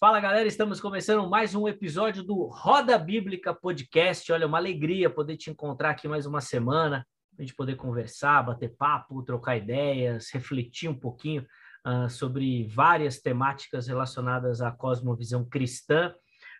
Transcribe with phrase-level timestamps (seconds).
[0.00, 4.30] Fala galera, estamos começando mais um episódio do Roda Bíblica Podcast.
[4.30, 7.04] Olha, uma alegria poder te encontrar aqui mais uma semana,
[7.36, 11.44] a gente poder conversar, bater papo, trocar ideias, refletir um pouquinho
[11.84, 16.14] uh, sobre várias temáticas relacionadas à cosmovisão cristã.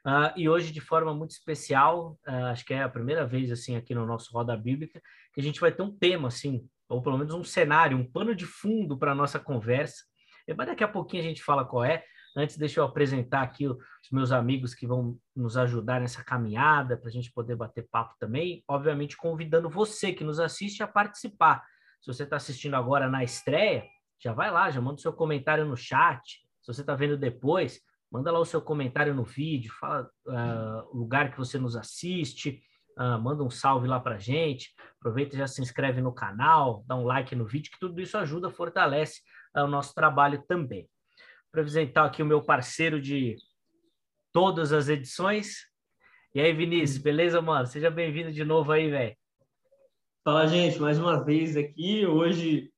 [0.05, 3.77] Uh, e hoje, de forma muito especial, uh, acho que é a primeira vez assim
[3.77, 5.01] aqui no nosso Roda Bíblica,
[5.33, 8.35] que a gente vai ter um tema assim, ou pelo menos um cenário, um pano
[8.35, 10.03] de fundo para a nossa conversa.
[10.57, 12.03] Mas daqui a pouquinho a gente fala qual é.
[12.39, 13.79] Antes, deixa eu apresentar aqui os
[14.13, 18.63] meus amigos que vão nos ajudar nessa caminhada, para a gente poder bater papo também.
[18.69, 21.65] Obviamente, convidando você que nos assiste a participar.
[22.01, 23.85] Se você está assistindo agora na estreia,
[24.23, 26.23] já vai lá, já manda o seu comentário no chat.
[26.63, 30.97] Se você está vendo depois, manda lá o seu comentário no vídeo, fala uh, o
[30.97, 32.63] lugar que você nos assiste,
[32.97, 34.77] uh, manda um salve lá para gente.
[35.01, 38.17] Aproveita e já se inscreve no canal, dá um like no vídeo, que tudo isso
[38.17, 39.23] ajuda, fortalece
[39.57, 40.89] uh, o nosso trabalho também
[41.51, 43.37] apresentar aqui o meu parceiro de
[44.33, 45.67] todas as edições.
[46.35, 47.67] E aí, Vinícius, beleza, mano?
[47.67, 49.17] Seja bem-vindo de novo aí, velho.
[50.25, 52.07] Fala, gente, mais uma vez aqui.
[52.07, 52.71] Hoje,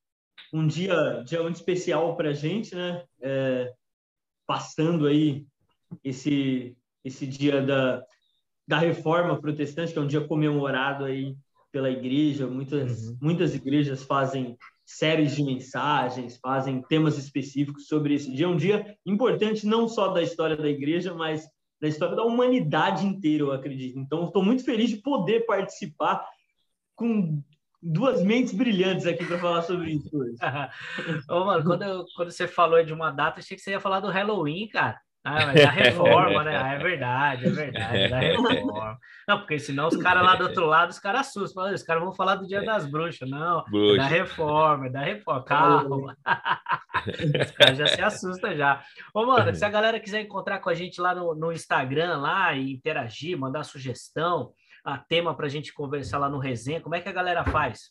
[0.53, 3.05] um dia, dia muito especial para a gente, né?
[3.21, 3.73] É,
[4.47, 5.47] passando aí
[6.05, 8.05] esse, esse dia da,
[8.67, 11.37] da reforma protestante, que é um dia comemorado aí
[11.73, 12.47] pela igreja.
[12.47, 13.19] Muitas, uhum.
[13.21, 14.57] muitas igrejas fazem
[14.97, 18.47] séries de mensagens, fazem temas específicos sobre esse dia.
[18.47, 21.47] É um dia importante não só da história da igreja, mas
[21.81, 23.99] da história da humanidade inteira, eu acredito.
[23.99, 26.27] Então, estou muito feliz de poder participar
[26.95, 27.43] com
[27.81, 30.37] duas mentes brilhantes aqui para falar sobre isso hoje.
[31.31, 34.01] Ô, mano, quando, eu, quando você falou de uma data, achei que você ia falar
[34.01, 35.01] do Halloween, cara.
[35.23, 36.57] Ah, mas da reforma, né?
[36.61, 38.99] Ah, é verdade, é verdade, da reforma.
[39.29, 41.73] Não, porque senão os caras lá do outro lado, os caras assustam.
[41.73, 43.29] Os caras vão falar do dia das bruxas.
[43.29, 43.95] Não, Bruxa.
[43.95, 45.45] é da reforma, é da reforma.
[45.45, 46.17] Calma.
[47.45, 48.83] os caras já se assustam já.
[49.15, 52.55] Ô, mano, se a galera quiser encontrar com a gente lá no, no Instagram lá
[52.55, 54.53] e interagir, mandar sugestão,
[54.85, 57.91] a tema para a gente conversar lá no resenha, como é que a galera faz?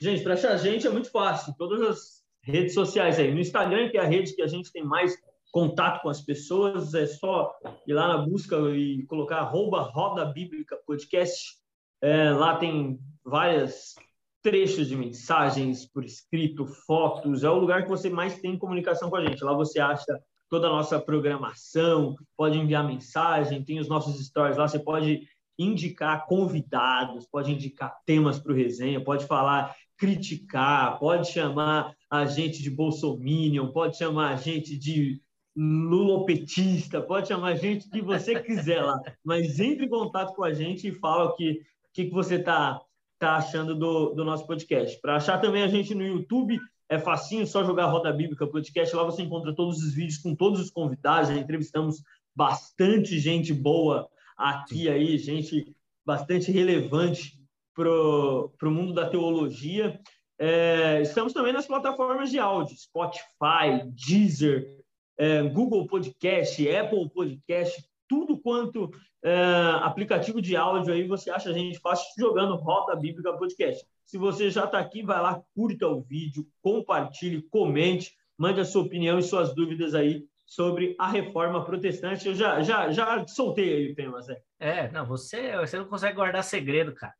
[0.00, 1.54] Gente, para achar a gente é muito fácil.
[1.58, 3.32] Todas as redes sociais aí.
[3.32, 5.16] No Instagram, que é a rede que a gente tem mais
[5.52, 7.54] contato com as pessoas, é só
[7.86, 11.58] ir lá na busca e colocar arroba Roda Bíblica Podcast.
[12.00, 13.94] É, lá tem várias
[14.42, 19.16] trechos de mensagens por escrito, fotos, é o lugar que você mais tem comunicação com
[19.16, 19.44] a gente.
[19.44, 20.18] Lá você acha
[20.48, 25.20] toda a nossa programação, pode enviar mensagem, tem os nossos stories lá, você pode
[25.58, 32.62] indicar convidados, pode indicar temas para o resenha, pode falar, criticar, pode chamar a gente
[32.62, 35.20] de bolsominion, pode chamar a gente de
[35.54, 40.52] lulopetista, pode chamar a gente que você quiser lá, mas entre em contato com a
[40.52, 41.60] gente e fala o que,
[41.92, 42.80] que, que você está
[43.18, 45.00] tá achando do, do nosso podcast.
[45.00, 46.58] Para achar também a gente no YouTube,
[46.88, 50.60] é facinho, só jogar Roda Bíblica Podcast, lá você encontra todos os vídeos com todos
[50.60, 52.02] os convidados, já entrevistamos
[52.34, 55.74] bastante gente boa aqui aí, gente
[56.04, 57.38] bastante relevante
[57.74, 59.98] para o mundo da teologia.
[60.38, 64.81] É, estamos também nas plataformas de áudio, Spotify, Deezer,
[65.18, 68.90] é, Google Podcast, Apple Podcast, tudo quanto
[69.24, 69.34] é,
[69.82, 73.84] aplicativo de áudio aí você acha a gente fácil jogando Rota Bíblica Podcast.
[74.04, 78.82] Se você já está aqui, vai lá, curta o vídeo, compartilhe, comente, mande a sua
[78.82, 82.28] opinião e suas dúvidas aí sobre a reforma protestante.
[82.28, 84.38] Eu já, já, já soltei aí o tema, Zé.
[84.60, 87.14] É, não, você, você não consegue guardar segredo, cara.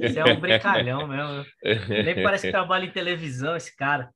[0.00, 1.44] Você é um brincalhão mesmo.
[1.88, 4.10] Nem parece que trabalha em televisão esse cara.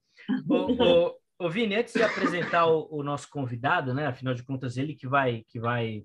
[1.48, 4.06] Vini, antes de apresentar o, o, nosso convidado, né?
[4.06, 6.04] Afinal de contas, ele que vai, que vai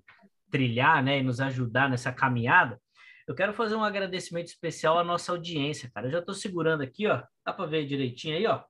[0.50, 1.18] trilhar, né?
[1.18, 2.80] E nos ajudar nessa caminhada.
[3.26, 6.06] Eu quero fazer um agradecimento especial à nossa audiência, cara.
[6.06, 7.22] Eu já estou segurando aqui, ó.
[7.44, 8.62] Dá para ver direitinho aí, ó.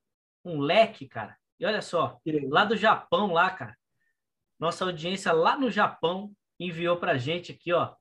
[0.45, 1.37] Um leque, cara.
[1.61, 2.19] E olha só,
[2.49, 3.77] lá do Japão, lá, cara.
[4.59, 7.95] Nossa audiência lá no Japão enviou para gente aqui, ó.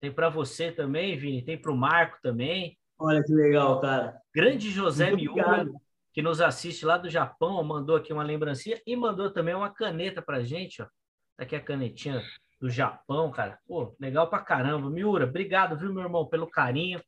[0.00, 1.42] Tem para você também, Vini.
[1.42, 2.78] Tem para o Marco também.
[2.98, 4.20] Olha que legal, cara.
[4.32, 5.66] Grande José Miura
[6.12, 10.20] que nos assiste lá do Japão, mandou aqui uma lembrancinha e mandou também uma caneta
[10.20, 10.86] pra gente, ó.
[11.36, 12.22] Tá aqui a canetinha
[12.60, 13.58] do Japão, cara.
[13.66, 14.90] Pô, legal pra caramba.
[14.90, 17.02] Miura, obrigado, viu, meu irmão, pelo carinho.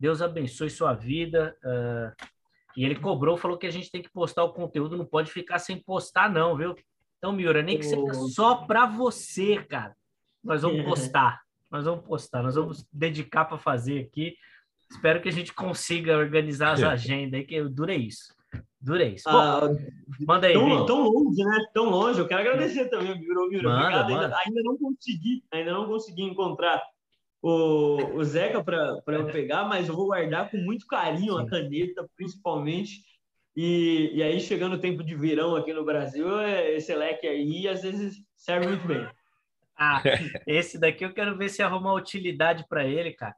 [0.00, 1.56] Deus abençoe sua vida.
[1.62, 2.26] Uh,
[2.76, 5.58] e ele cobrou, falou que a gente tem que postar o conteúdo, não pode ficar
[5.58, 6.74] sem postar, não, viu?
[7.18, 9.94] Então, Miura, nem que seja só para você, cara.
[10.42, 11.40] Nós vamos postar.
[11.70, 14.36] Nós vamos postar, nós vamos dedicar para fazer aqui.
[14.90, 18.35] Espero que a gente consiga organizar as agendas aí, que dura isso.
[18.80, 19.16] Durei.
[19.26, 19.62] Ah,
[20.20, 20.52] manda aí.
[20.52, 21.66] Tão, tão, longe, né?
[21.74, 22.20] Tão longe.
[22.20, 23.48] Eu quero agradecer também, Miro.
[23.48, 23.68] Miro.
[23.68, 24.12] Obrigado.
[24.12, 26.82] Ainda, ainda, não consegui, ainda não consegui encontrar
[27.42, 32.08] o, o Zeca para eu pegar, mas eu vou guardar com muito carinho a caneta,
[32.16, 33.02] principalmente.
[33.56, 37.66] E, e aí, chegando o tempo de verão aqui no Brasil, é esse leque aí,
[37.66, 39.08] às vezes serve muito bem.
[39.76, 40.02] Ah,
[40.46, 43.34] esse daqui eu quero ver se arrumar utilidade para ele, cara.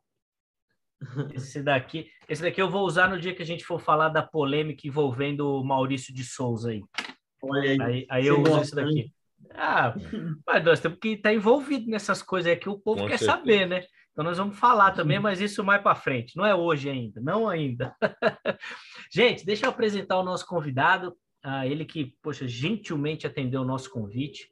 [1.32, 4.22] Esse daqui, esse daqui eu vou usar no dia que a gente for falar da
[4.22, 6.82] polêmica envolvendo o Maurício de Souza aí.
[7.42, 7.80] Olha aí.
[7.80, 9.12] Aí, aí eu uso esse daqui.
[9.54, 9.94] Ah,
[10.46, 13.38] mas nós temos que estar envolvido nessas coisas aí que o povo Com quer certeza.
[13.38, 13.84] saber, né?
[14.12, 16.36] Então nós vamos falar também, mas isso mais para frente.
[16.36, 17.94] Não é hoje ainda, não ainda.
[19.12, 23.90] gente, deixa eu apresentar o nosso convidado, ah, ele que, poxa, gentilmente atendeu o nosso
[23.90, 24.50] convite.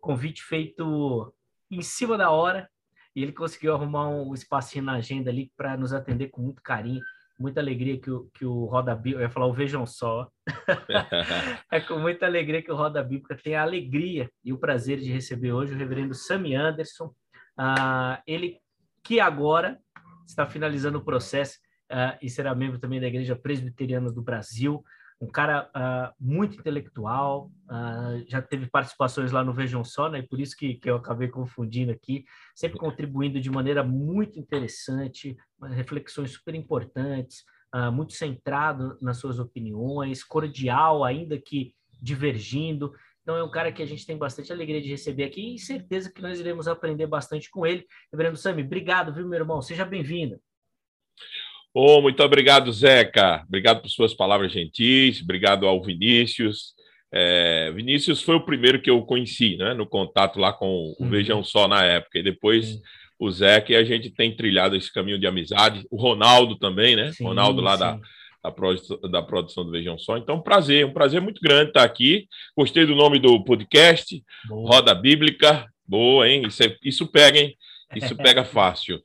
[0.00, 1.32] Convite feito
[1.70, 2.68] em cima da hora
[3.14, 7.00] e ele conseguiu arrumar um espacinho na agenda ali para nos atender com muito carinho,
[7.38, 10.28] muita alegria que o, que o Roda Bíblica, eu ia falar o Vejam Só,
[11.70, 15.10] é com muita alegria que o Roda Bíblica tem a alegria e o prazer de
[15.10, 17.12] receber hoje o reverendo Sammy Anderson,
[17.56, 18.58] ah, ele
[19.02, 19.78] que agora
[20.26, 21.58] está finalizando o processo
[21.90, 24.82] uh, e será membro também da Igreja Presbiteriana do Brasil,
[25.22, 30.18] um cara uh, muito intelectual, uh, já teve participações lá no Vejam Só, né?
[30.18, 32.24] E por isso que, que eu acabei confundindo aqui,
[32.56, 40.24] sempre contribuindo de maneira muito interessante, reflexões super importantes, uh, muito centrado nas suas opiniões,
[40.24, 41.72] cordial, ainda que
[42.02, 42.92] divergindo.
[43.22, 46.12] Então é um cara que a gente tem bastante alegria de receber aqui e certeza
[46.12, 47.86] que nós iremos aprender bastante com ele.
[48.10, 49.62] Reverendo Sami, obrigado, viu, meu irmão?
[49.62, 50.40] Seja bem-vindo.
[51.74, 53.42] Oh, muito obrigado, Zeca.
[53.46, 55.22] Obrigado por suas palavras gentis.
[55.22, 56.74] Obrigado ao Vinícius.
[57.10, 61.10] É, Vinícius foi o primeiro que eu conheci, né, no contato lá com o uhum.
[61.10, 62.18] Vejam Só na época.
[62.18, 62.80] E depois uhum.
[63.20, 65.86] o Zeca e a gente tem trilhado esse caminho de amizade.
[65.90, 67.12] O Ronaldo também, né?
[67.12, 67.78] Sim, Ronaldo lá sim.
[67.78, 68.00] da,
[69.08, 70.18] da, produção, do Vejam Só.
[70.18, 72.26] Então, um prazer, um prazer muito grande estar aqui.
[72.56, 74.74] Gostei do nome do podcast, Boa.
[74.74, 75.66] Roda Bíblica.
[75.86, 76.46] Boa, hein?
[76.46, 77.56] Isso, é, isso pega, hein?
[77.94, 79.02] Isso pega fácil.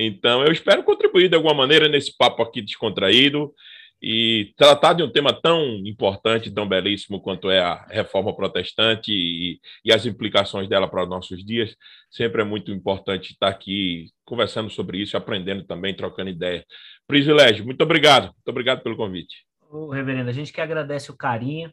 [0.00, 3.52] Então, eu espero contribuir de alguma maneira nesse papo aqui descontraído
[4.00, 9.60] e tratar de um tema tão importante, tão belíssimo quanto é a reforma protestante e,
[9.84, 11.74] e, as implicações dela para os nossos dias.
[12.08, 16.64] Sempre é muito importante estar aqui conversando sobre isso, aprendendo também, trocando ideias.
[17.08, 19.44] Privilégio, muito obrigado, muito obrigado pelo convite.
[19.68, 21.72] Ô, reverendo, a gente que agradece o carinho,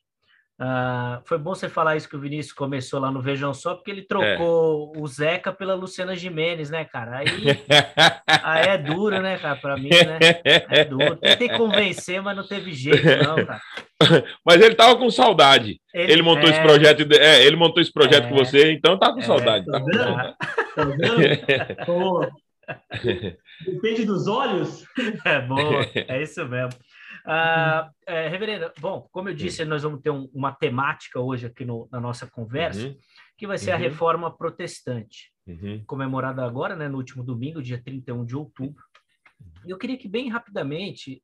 [0.58, 3.92] Uh, foi bom você falar isso que o Vinícius começou lá no Vejam Só, porque
[3.92, 5.00] ele trocou é.
[5.00, 7.18] o Zeca pela Luciana Jimenez, né, cara?
[7.18, 7.28] Aí,
[8.26, 10.18] aí é duro, né, cara, para mim, né?
[10.70, 11.18] É duro.
[11.18, 13.62] Tentei convencer, mas não teve jeito, não, cara.
[14.46, 15.82] Mas ele tava com saudade.
[15.94, 16.52] Ele, ele montou é...
[16.52, 17.18] esse projeto, de...
[17.18, 18.38] é, ele montou esse projeto com é.
[18.38, 19.66] você, então tá com é, saudade.
[19.66, 20.36] Tá, com saudade.
[20.76, 22.32] Tá vendo?
[23.66, 24.86] Depende dos olhos.
[25.26, 26.72] É boa, é isso mesmo.
[27.26, 31.66] Uh, é, reverendo, bom, como eu disse, nós vamos ter um, uma temática hoje aqui
[31.66, 32.96] no, na nossa conversa, uhum.
[33.36, 33.76] que vai ser uhum.
[33.76, 35.84] a reforma protestante, uhum.
[35.88, 38.84] comemorada agora, né, no último domingo, dia 31 de outubro.
[39.66, 41.24] Eu queria que, bem rapidamente,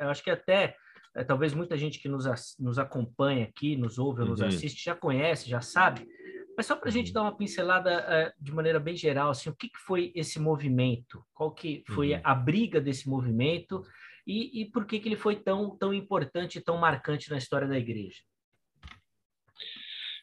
[0.00, 0.74] eu acho que até
[1.14, 2.24] é, talvez muita gente que nos,
[2.58, 4.48] nos acompanha aqui, nos ouve ou nos uhum.
[4.48, 6.08] assiste, já conhece, já sabe,
[6.56, 9.54] mas só para a gente dar uma pincelada é, de maneira bem geral, assim, o
[9.54, 11.24] que, que foi esse movimento?
[11.34, 13.84] Qual que foi a briga desse movimento?
[14.26, 17.68] E, e por que, que ele foi tão, tão importante e tão marcante na história
[17.68, 18.20] da igreja?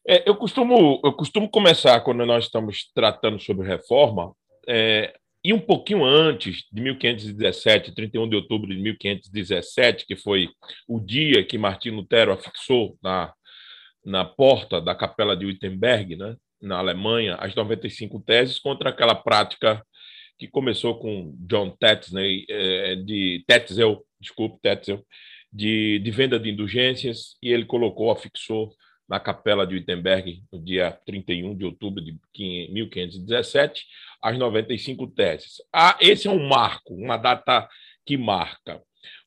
[0.08, 4.34] É, eu, costumo, eu costumo começar, quando nós estamos tratando sobre reforma,
[4.68, 5.14] é,
[5.44, 10.50] e um pouquinho antes de 1517, 31 de outubro de 1517, que foi
[10.88, 13.34] o dia que Martim Lutero afixou na,
[14.06, 19.84] na porta da capela de Wittenberg, né, na Alemanha, as 95 teses contra aquela prática
[20.42, 22.18] que começou com John Tetzel,
[22.50, 25.06] é, de Tetzel, desculpe, Tetzel,
[25.54, 28.74] de, de venda de indulgências, e ele colocou, afixou
[29.08, 32.18] na capela de Wittenberg, no dia 31 de outubro de
[32.72, 33.86] 1517,
[34.20, 35.62] as 95 teses.
[35.72, 37.70] Ah, esse é um marco, uma data
[38.04, 38.82] que marca.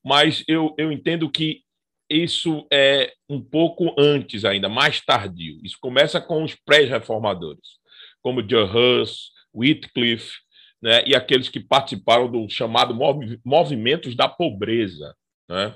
[0.04, 1.62] Mas eu, eu entendo que
[2.10, 5.60] isso é um pouco antes ainda, mais tardio.
[5.62, 7.78] Isso começa com os pré-reformadores,
[8.20, 10.43] como John Hus, Whitcliffe,
[10.84, 12.94] né, e aqueles que participaram do chamado
[13.42, 15.16] Movimentos da Pobreza.
[15.48, 15.74] Né?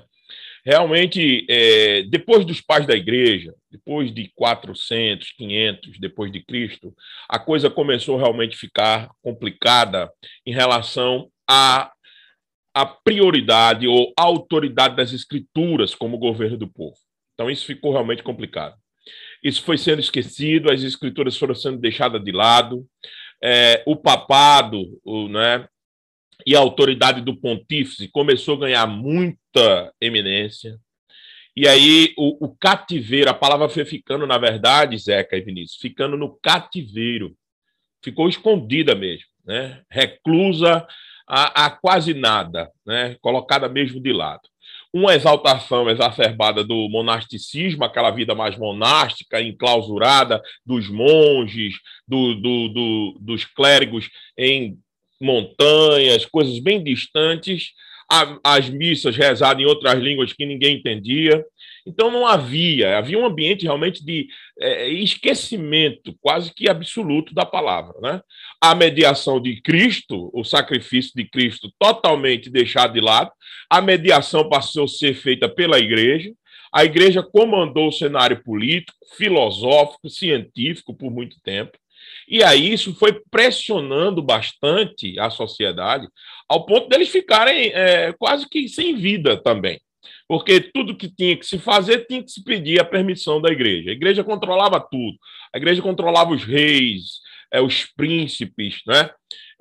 [0.63, 6.93] Realmente, é, depois dos pais da igreja, depois de 400, 500 depois de Cristo,
[7.27, 10.11] a coisa começou realmente a ficar complicada
[10.45, 11.91] em relação à
[12.75, 16.97] a, a prioridade ou autoridade das escrituras como governo do povo.
[17.33, 18.75] Então, isso ficou realmente complicado.
[19.43, 22.85] Isso foi sendo esquecido, as escrituras foram sendo deixadas de lado,
[23.41, 25.67] é, o papado o, né,
[26.45, 30.79] e a autoridade do pontífice começou a ganhar muita eminência.
[31.55, 36.15] E aí o, o, cativeiro, a palavra foi ficando, na verdade, Zeca e Vinícius, ficando
[36.15, 37.35] no cativeiro.
[38.01, 39.83] Ficou escondida mesmo, né?
[39.89, 40.87] reclusa
[41.27, 43.17] a, a quase nada, né?
[43.21, 44.47] colocada mesmo de lado.
[44.93, 51.75] Uma exaltação exacerbada do monasticismo, aquela vida mais monástica, enclausurada dos monges,
[52.07, 54.77] do, do, do, dos clérigos em
[55.21, 57.73] montanhas, coisas bem distantes,
[58.43, 61.45] as missas rezadas em outras línguas que ninguém entendia.
[61.85, 64.27] Então não havia, havia um ambiente realmente de
[64.59, 67.93] é, esquecimento quase que absoluto da palavra.
[68.01, 68.21] Né?
[68.61, 73.31] A mediação de Cristo, o sacrifício de Cristo totalmente deixado de lado,
[73.69, 76.33] a mediação passou a ser feita pela igreja,
[76.73, 81.77] a igreja comandou o cenário político, filosófico, científico por muito tempo.
[82.27, 86.07] E aí isso foi pressionando bastante a sociedade,
[86.47, 89.79] ao ponto deles ficarem é, quase que sem vida também.
[90.27, 93.89] Porque tudo que tinha que se fazer tinha que se pedir a permissão da igreja.
[93.89, 95.17] A igreja controlava tudo.
[95.53, 97.19] A igreja controlava os reis,
[97.51, 99.09] é, os príncipes, né?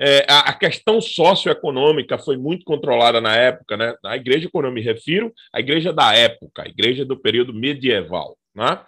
[0.00, 3.94] É, a, a, questão socioeconômica foi muito controlada na época, né?
[4.04, 8.36] A igreja, quando eu me refiro, a igreja da época, a igreja do período medieval,
[8.54, 8.80] né?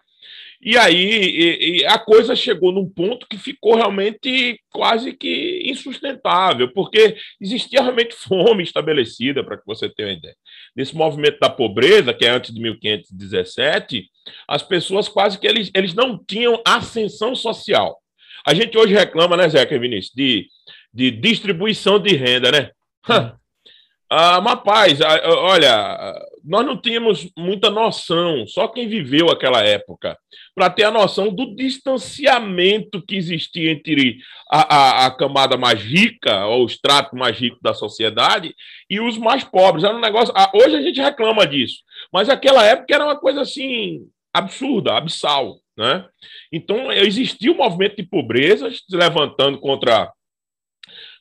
[0.62, 6.71] E aí e, e a coisa chegou num ponto que ficou realmente quase que insustentável,
[6.75, 10.37] porque existia realmente fome estabelecida, para que você tenha uma ideia.
[10.76, 14.11] Nesse movimento da pobreza, que é antes de 1517,
[14.47, 17.99] as pessoas quase que eles, eles não tinham ascensão social.
[18.47, 20.47] A gente hoje reclama, né, Zeca Vinícius, de,
[20.92, 22.70] de distribuição de renda, né?
[24.12, 30.18] Ah, mas, rapaz, olha, nós não tínhamos muita noção, só quem viveu aquela época,
[30.52, 34.18] para ter a noção do distanciamento que existia entre
[34.50, 38.52] a, a, a, camada mais rica, ou o extrato mais rico da sociedade,
[38.90, 39.85] e os mais pobres.
[39.85, 40.35] Era um negócio.
[40.54, 41.78] Hoje a gente reclama disso,
[42.12, 45.60] mas aquela época era uma coisa assim absurda, abissal.
[45.77, 46.07] Né?
[46.53, 50.12] Então, existia um movimento de pobreza se levantando contra,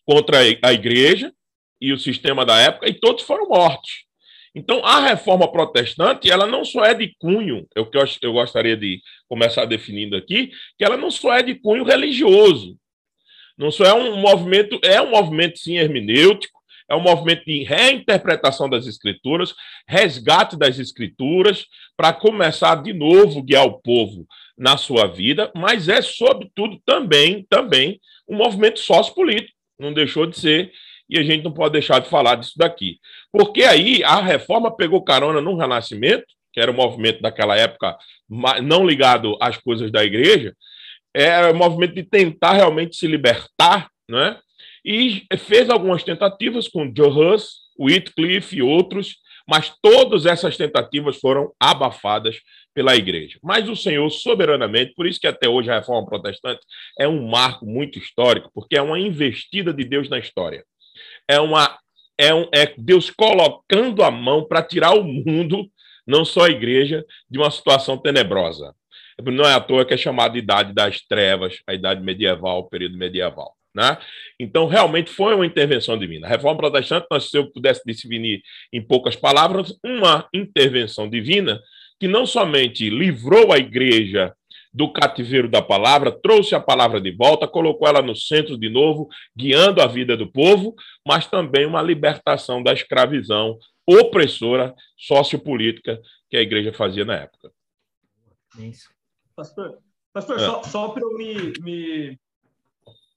[0.05, 1.33] contra a igreja
[1.79, 4.09] e o sistema da época, e todos foram mortos.
[4.53, 8.75] Então, a reforma protestante, ela não só é de cunho, é o que eu, gostaria
[8.75, 12.77] de começar definindo aqui, que ela não só é de cunho religioso,
[13.57, 16.58] não só é um movimento, é um movimento sim hermenêutico,
[16.89, 19.53] é um movimento de reinterpretação das escrituras,
[19.87, 21.65] resgate das escrituras,
[21.95, 24.25] para começar de novo guiar o povo
[24.57, 30.71] na sua vida, mas é sobretudo também, também um movimento sociopolítico, não deixou de ser
[31.09, 32.99] e a gente não pode deixar de falar disso daqui.
[33.31, 37.97] Porque aí a reforma pegou carona no Renascimento, que era um movimento daquela época
[38.29, 40.55] não ligado às coisas da igreja,
[41.13, 44.37] era um movimento de tentar realmente se libertar, né?
[44.89, 49.17] E fez algumas tentativas com Joe Hus, Whitcliffe e outros,
[49.47, 52.39] mas todas essas tentativas foram abafadas
[52.73, 53.37] pela igreja.
[53.43, 56.61] Mas o Senhor, soberanamente, por isso que até hoje a reforma protestante
[56.99, 60.63] é um marco muito histórico, porque é uma investida de Deus na história
[61.27, 61.77] é, uma,
[62.17, 65.69] é, um, é Deus colocando a mão para tirar o mundo,
[66.05, 68.73] não só a igreja, de uma situação tenebrosa.
[69.21, 72.69] Não é à toa que é chamada de idade das trevas, a idade medieval, o
[72.69, 73.53] período medieval.
[73.79, 73.97] Né?
[74.37, 76.27] Então, realmente foi uma intervenção divina.
[76.27, 78.41] A reforma protestante, se eu pudesse definir
[78.73, 81.61] em poucas palavras, uma intervenção divina
[81.97, 84.33] que não somente livrou a igreja
[84.73, 89.07] do cativeiro da palavra, trouxe a palavra de volta, colocou ela no centro de novo,
[89.35, 90.75] guiando a vida do povo,
[91.07, 93.57] mas também uma libertação da escravidão
[93.87, 97.49] opressora sociopolítica que a igreja fazia na época.
[98.59, 98.89] Isso.
[99.35, 99.79] Pastor,
[100.13, 100.45] pastor é.
[100.45, 102.19] só, só para eu me, me,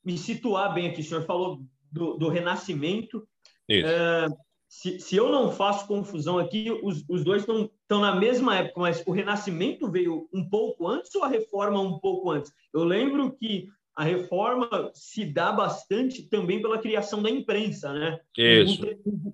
[0.04, 3.26] me, situar bem aqui, o senhor falou do, do renascimento.
[3.70, 4.26] É,
[4.68, 9.02] se, se eu não faço confusão aqui, os, os dois estão na mesma época, mas
[9.06, 12.50] o Renascimento veio um pouco antes ou a Reforma um pouco antes?
[12.72, 18.18] Eu lembro que a reforma se dá bastante também pela criação da imprensa, né?
[18.38, 18.80] Isso.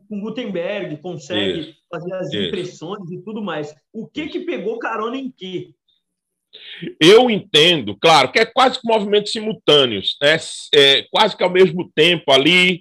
[0.08, 1.78] Com Gutenberg consegue Isso.
[1.88, 2.42] fazer as Isso.
[2.42, 3.72] impressões e tudo mais.
[3.92, 5.72] O que que pegou carona em quê?
[7.00, 10.36] Eu entendo, claro, que é quase que movimentos simultâneos, é,
[10.74, 12.80] é, quase que ao mesmo tempo ali.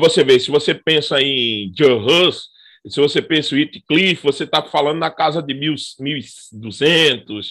[0.00, 2.48] Você vê, se você pensa em Joe Hus,
[2.88, 7.48] se você pensa em Whitcliffe, você está falando na casa de 1.200,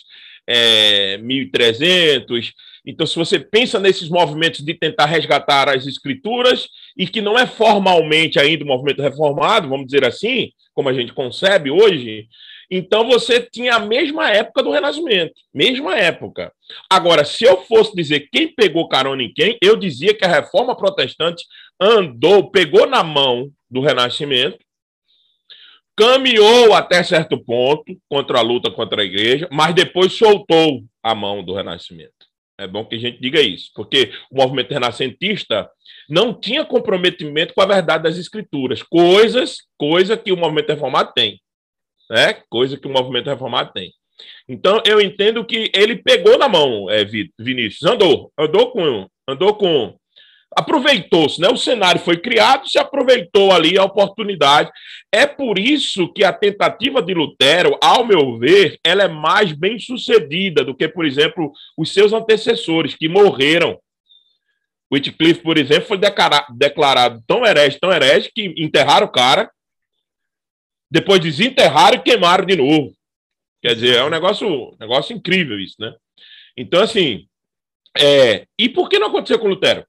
[0.48, 2.52] é, 1.300.
[2.86, 6.68] Então, se você pensa nesses movimentos de tentar resgatar as escrituras,
[6.98, 10.94] e que não é formalmente ainda o um movimento reformado, vamos dizer assim, como a
[10.94, 12.28] gente concebe hoje,
[12.70, 16.52] então você tinha a mesma época do Renascimento, mesma época.
[16.90, 20.76] Agora, se eu fosse dizer quem pegou carona em quem, eu dizia que a reforma
[20.76, 21.46] protestante
[21.80, 24.60] andou, pegou na mão do Renascimento,
[25.96, 31.44] caminhou até certo ponto contra a luta contra a igreja, mas depois soltou a mão
[31.44, 32.14] do Renascimento.
[32.58, 35.70] É bom que a gente diga isso, porque o movimento renascentista
[36.10, 41.42] não tinha comprometimento com a verdade das escrituras, coisas, coisa que o movimento reformado tem.
[42.10, 42.42] Né?
[42.50, 43.92] coisa que o movimento reformado tem.
[44.48, 47.04] Então, eu entendo que ele pegou na mão, é,
[47.38, 49.96] Vinícius, andou, andou com, andou com,
[50.56, 51.50] aproveitou-se, né?
[51.50, 54.72] O cenário foi criado, se aproveitou ali a oportunidade.
[55.12, 59.78] É por isso que a tentativa de Lutero, ao meu ver, ela é mais bem
[59.78, 63.78] sucedida do que, por exemplo, os seus antecessores que morreram.
[64.92, 69.50] Whitcliffe, por exemplo, foi declarado tão herege, tão herege, que enterraram o cara,
[70.96, 72.96] depois desenterraram e queimaram de novo.
[73.62, 75.94] Quer dizer, é um negócio, negócio incrível isso, né?
[76.56, 77.28] Então, assim,
[77.98, 78.48] é...
[78.58, 79.86] e por que não aconteceu com Lutero?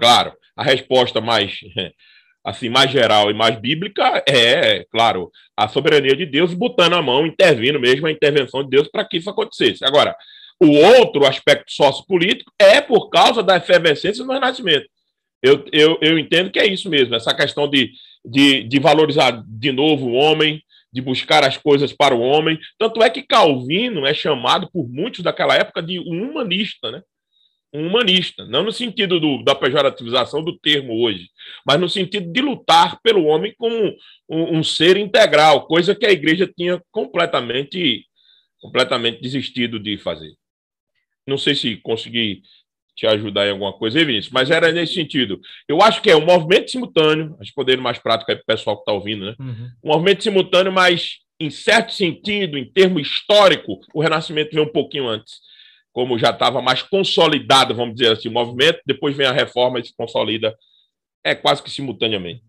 [0.00, 1.60] Claro, a resposta mais
[2.42, 7.26] assim mais geral e mais bíblica é, claro, a soberania de Deus botando a mão,
[7.26, 9.84] intervindo mesmo a intervenção de Deus para que isso acontecesse.
[9.84, 10.16] Agora,
[10.58, 14.88] o outro aspecto sociopolítico é por causa da efervescência no Renascimento.
[15.42, 17.92] Eu, eu, eu entendo que é isso mesmo, essa questão de,
[18.24, 20.62] de, de valorizar de novo o homem,
[20.92, 22.58] de buscar as coisas para o homem.
[22.78, 27.02] Tanto é que Calvino é chamado por muitos daquela época de um humanista, né?
[27.74, 31.30] Um humanista, não no sentido do, da pejorativização do termo hoje,
[31.66, 33.96] mas no sentido de lutar pelo homem como
[34.28, 38.04] um, um ser integral, coisa que a igreja tinha completamente,
[38.60, 40.34] completamente desistido de fazer.
[41.26, 42.42] Não sei se consegui
[42.94, 45.40] te ajudar em alguma coisa, Vinícius, mas era nesse sentido.
[45.66, 48.82] Eu acho que é um movimento simultâneo, poder mais prático aí para o pessoal que
[48.82, 49.34] está ouvindo, né?
[49.38, 49.70] Uhum.
[49.82, 55.08] Um movimento simultâneo, mas em certo sentido, em termo histórico, o Renascimento veio um pouquinho
[55.08, 55.40] antes.
[55.92, 59.84] Como já estava mais consolidado, vamos dizer assim, o movimento, depois vem a reforma e
[59.84, 60.56] se consolida
[61.24, 62.42] é quase que simultaneamente.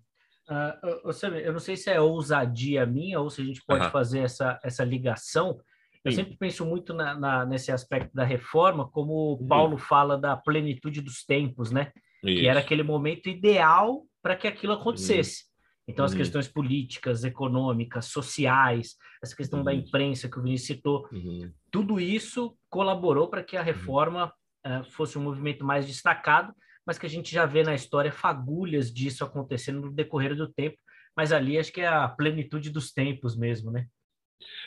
[0.49, 3.91] Uh, eu não sei se é ousadia minha ou se a gente pode uhum.
[3.91, 5.59] fazer essa, essa ligação,
[6.03, 6.17] eu Sim.
[6.17, 11.01] sempre penso muito na, na, nesse aspecto da reforma, como o Paulo fala da plenitude
[11.01, 11.91] dos tempos, né?
[12.23, 12.41] Isso.
[12.41, 15.45] Que era aquele momento ideal para que aquilo acontecesse.
[15.87, 16.17] Então, as uhum.
[16.17, 19.65] questões políticas, econômicas, sociais, essa questão uhum.
[19.65, 21.51] da imprensa que o Vinícius citou, uhum.
[21.69, 24.33] tudo isso colaborou para que a reforma
[24.65, 26.53] uh, fosse um movimento mais destacado,
[26.85, 30.77] mas que a gente já vê na história fagulhas disso acontecendo no decorrer do tempo.
[31.15, 33.87] Mas ali acho que é a plenitude dos tempos mesmo, né?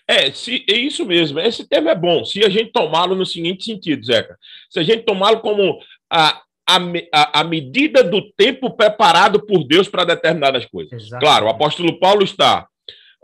[0.08, 1.40] É, se, é isso mesmo.
[1.40, 2.24] Esse termo é bom.
[2.24, 4.38] Se a gente tomá-lo no seguinte sentido, Zeca.
[4.70, 10.04] Se a gente tomá-lo como a, a, a, medida do tempo preparado por Deus para
[10.04, 10.92] determinadas coisas.
[10.92, 11.20] Exatamente.
[11.20, 12.66] Claro, o apóstolo Paulo está.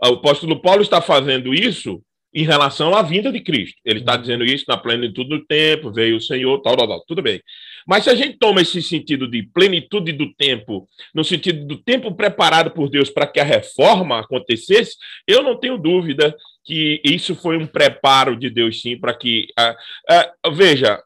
[0.01, 2.01] O apóstolo Paulo está fazendo isso
[2.33, 3.79] em relação à vinda de Cristo.
[3.85, 4.21] Ele está uhum.
[4.21, 7.03] dizendo isso na plenitude do tempo, veio o Senhor, tal, tal, tal.
[7.07, 7.41] Tudo bem.
[7.87, 12.13] Mas se a gente toma esse sentido de plenitude do tempo, no sentido do tempo
[12.13, 14.95] preparado por Deus para que a reforma acontecesse,
[15.27, 19.47] eu não tenho dúvida que isso foi um preparo de Deus, sim, para que.
[19.59, 21.01] Uh, uh, veja,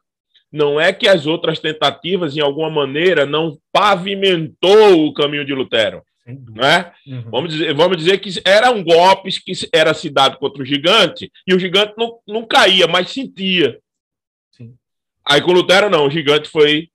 [0.52, 6.02] não é que as outras tentativas, em alguma maneira, não pavimentou o caminho de Lutero.
[6.26, 6.92] Né?
[7.06, 7.30] Uhum.
[7.30, 11.54] Vamos, dizer, vamos dizer que eram golpes que era se dado contra o gigante, e
[11.54, 13.78] o gigante não, não caía, mas sentia.
[15.28, 16.88] Aí com o Lutero, não, o gigante foi.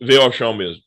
[0.00, 0.82] veio ao chão mesmo.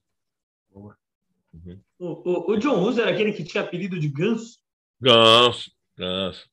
[0.73, 1.79] Uhum.
[1.97, 4.59] O, o, o, John Hus era aquele que tinha apelido de ganso?
[5.01, 6.45] Ganso, ganso.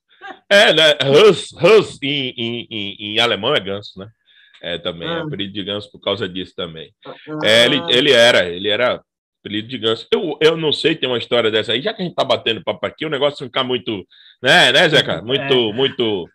[0.51, 0.99] É, né?
[1.05, 4.09] Hus, Hus em, em, em, em alemão é ganso, né?
[4.61, 5.19] É também, ah.
[5.19, 6.93] é apelido de ganso por causa disso também.
[7.05, 7.15] Ah.
[7.45, 9.01] É, ele, ele era, ele era
[9.41, 10.09] apelido de ganso.
[10.11, 12.65] Eu, eu não sei, tem uma história dessa aí, já que a gente tá batendo
[12.65, 14.05] papo aqui, o negócio ficar muito,
[14.43, 15.23] né, né, Zeca?
[15.23, 15.73] Muito, é.
[15.73, 16.29] muito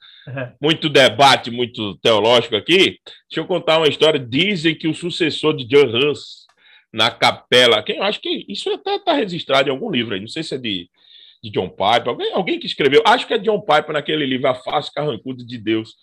[0.61, 2.99] muito debate, muito teológico aqui.
[3.29, 4.19] Deixa eu contar uma história.
[4.19, 6.41] Dizem que o sucessor de John Hus
[6.93, 10.43] na capela, quem acho que isso até está registrado em algum livro aí, não sei
[10.43, 10.89] se é de,
[11.41, 14.55] de John Piper, alguém, alguém que escreveu, acho que é John Piper naquele livro A
[14.55, 15.95] Face Carrancuda de Deus,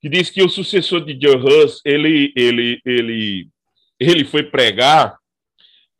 [0.00, 3.48] que diz que o sucessor de John Hus, ele, ele, ele,
[4.00, 5.16] ele foi pregar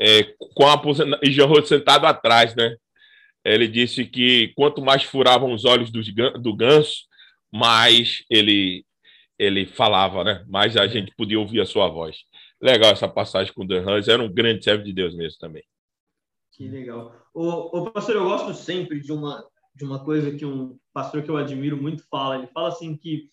[0.00, 0.24] é,
[0.54, 0.80] com a
[1.22, 2.74] e John Hus sentado atrás, né?
[3.44, 6.02] Ele disse que quanto mais furavam os olhos do,
[6.38, 7.04] do ganso,
[7.52, 8.84] mais ele
[9.38, 10.44] ele falava, né?
[10.46, 12.18] Mais a gente podia ouvir a sua voz.
[12.60, 15.64] Legal essa passagem com o Dan Hans, era um grande servo de Deus mesmo também.
[16.52, 17.14] Que legal.
[17.32, 19.42] O, o pastor, eu gosto sempre de uma
[19.74, 22.36] de uma coisa que um pastor que eu admiro muito fala.
[22.36, 23.30] Ele fala assim que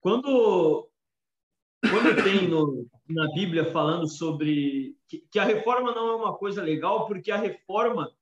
[0.00, 0.90] quando
[1.80, 6.62] quando tem no, na Bíblia falando sobre que, que a reforma não é uma coisa
[6.62, 8.12] legal, porque a reforma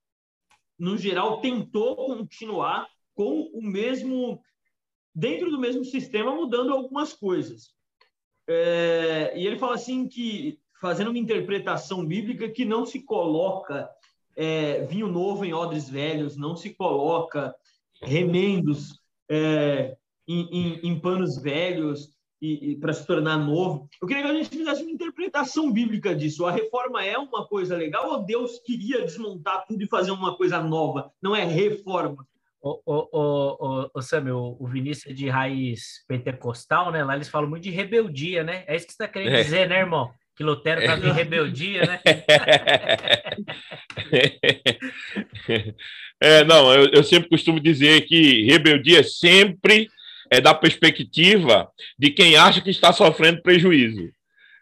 [0.79, 4.41] no geral tentou continuar com o mesmo
[5.15, 7.71] dentro do mesmo sistema, mudando algumas coisas.
[8.49, 13.89] É, e ele fala assim que, fazendo uma interpretação bíblica, que não se coloca
[14.37, 17.55] é, vinho novo em odres velhos, não se coloca
[18.03, 18.99] remendos
[19.31, 19.97] é,
[20.27, 23.89] em, em, em, panos velhos e, e para se tornar novo.
[24.01, 26.45] Eu queria que a gente fizesse uma interpretação bíblica disso.
[26.45, 30.61] A reforma é uma coisa legal ou Deus queria desmontar tudo e fazer uma coisa
[30.61, 31.13] nova?
[31.23, 32.27] Não é reforma.
[32.63, 37.03] O, o, o, o, Samuel, o Vinícius é de raiz pentecostal, né?
[37.03, 38.63] Lá eles falam muito de rebeldia, né?
[38.69, 39.43] É isso que você está querendo é.
[39.43, 40.13] dizer, né, irmão?
[40.37, 42.01] Que Lutero estava em rebeldia, né?
[46.23, 49.89] é, não, eu, eu sempre costumo dizer que rebeldia sempre
[50.31, 54.09] é da perspectiva de quem acha que está sofrendo prejuízo.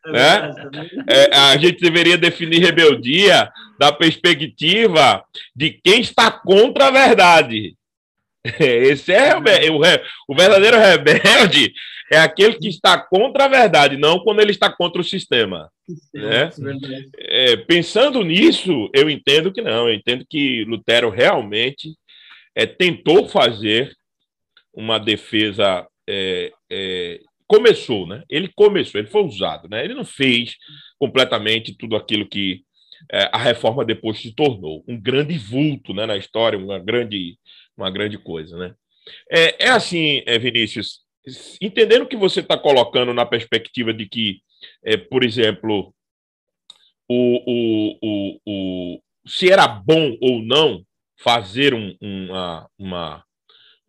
[0.07, 0.55] É né?
[1.07, 5.23] É, a gente deveria definir rebeldia da perspectiva
[5.55, 7.77] de quem está contra a verdade.
[8.59, 9.43] Esse é o,
[10.29, 11.73] o verdadeiro rebelde
[12.11, 15.71] é aquele que está contra a verdade, não quando ele está contra o sistema.
[16.13, 16.51] Né?
[17.19, 19.89] É, pensando nisso, eu entendo que não.
[19.89, 21.95] Eu entendo que Lutero realmente
[22.55, 23.95] é, tentou fazer
[24.75, 25.87] uma defesa.
[26.09, 28.23] É, é, começou, né?
[28.29, 29.85] Ele começou, ele foi usado, né?
[29.85, 30.57] Ele não fez
[30.99, 32.63] completamente tudo aquilo que
[33.11, 37.39] é, a reforma depois se tornou um grande vulto, né, na história, uma grande
[37.81, 38.75] uma grande coisa, né?
[39.31, 41.01] É, é assim, é, Vinícius,
[41.61, 44.41] entendendo que você está colocando na perspectiva de que,
[44.85, 45.95] é, por exemplo,
[47.09, 50.85] o, o, o, o, se era bom ou não
[51.19, 53.25] fazer um, uma, uma,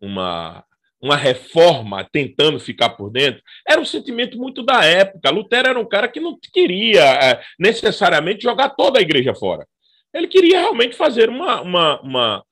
[0.00, 0.64] uma,
[1.00, 5.30] uma reforma tentando ficar por dentro, era um sentimento muito da época.
[5.30, 9.66] Lutero era um cara que não queria é, necessariamente jogar toda a igreja fora.
[10.12, 12.44] Ele queria realmente fazer uma, uma, uma,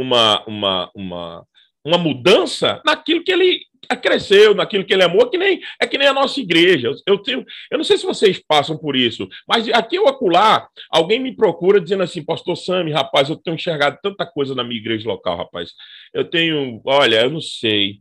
[0.00, 1.46] uma, uma, uma,
[1.84, 3.60] uma mudança naquilo que ele
[4.02, 6.90] cresceu, naquilo que ele amou, que nem, é que nem a nossa igreja.
[7.06, 11.20] Eu, tenho, eu não sei se vocês passam por isso, mas aqui ou acolá, alguém
[11.20, 15.08] me procura dizendo assim, pastor Sami, rapaz, eu tenho enxergado tanta coisa na minha igreja
[15.08, 15.70] local, rapaz.
[16.12, 18.00] Eu tenho, olha, eu não sei.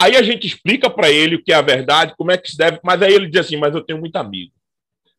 [0.00, 2.56] Aí a gente explica para ele o que é a verdade, como é que se
[2.56, 4.52] deve, mas aí ele diz assim, mas eu tenho muito amigo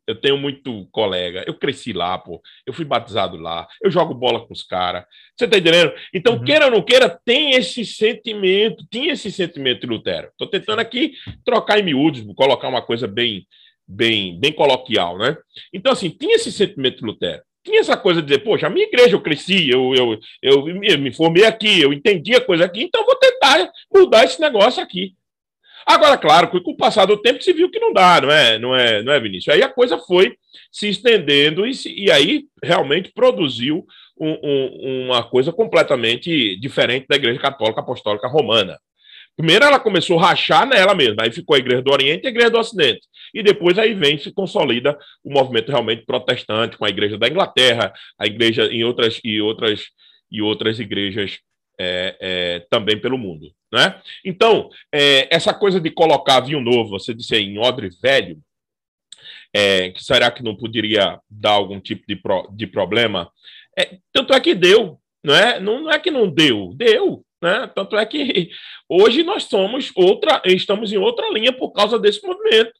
[0.07, 4.45] eu tenho muito colega, eu cresci lá, pô, eu fui batizado lá, eu jogo bola
[4.45, 5.05] com os caras.
[5.35, 5.93] Você tá entendendo?
[6.13, 6.43] Então, uhum.
[6.43, 10.29] queira ou não queira, tem esse sentimento, tinha esse sentimento de Lutero.
[10.37, 11.13] Tô tentando aqui
[11.43, 13.45] trocar em miúdos, colocar uma coisa bem,
[13.87, 15.37] bem, bem coloquial, né?
[15.73, 17.41] Então, assim, tinha esse sentimento de Lutero.
[17.63, 20.99] Tinha essa coisa de dizer, poxa, a minha igreja eu cresci, eu, eu, eu, eu
[20.99, 25.15] me formei aqui, eu entendi a coisa aqui, então vou tentar mudar esse negócio aqui.
[25.85, 28.75] Agora, claro, com o passar do tempo se viu que não dá, não é, não
[28.75, 29.53] é, não é, Vinícius?
[29.53, 30.35] Aí a coisa foi
[30.71, 33.85] se estendendo e, se, e aí realmente produziu
[34.19, 38.79] um, um, uma coisa completamente diferente da Igreja Católica Apostólica Romana.
[39.37, 42.29] Primeiro ela começou a rachar nela mesma, aí ficou a Igreja do Oriente e a
[42.31, 43.01] Igreja do Ocidente.
[43.33, 47.93] E depois aí vem se consolida o movimento realmente protestante com a Igreja da Inglaterra,
[48.17, 49.83] a Igreja em outras e outras
[50.31, 51.39] e outras igrejas
[51.79, 53.51] é, é, também pelo mundo.
[53.71, 53.99] Né?
[54.23, 58.38] Então, é, essa coisa de colocar vinho novo, você disse aí, em odre velho,
[59.53, 63.31] é, que será que não poderia dar algum tipo de, pro, de problema?
[63.77, 65.59] É, tanto é que deu, não é?
[65.59, 67.25] Não, não é que não deu, deu.
[67.41, 67.69] Né?
[67.75, 68.49] Tanto é que
[68.89, 72.73] hoje nós somos outra, estamos em outra linha por causa desse movimento.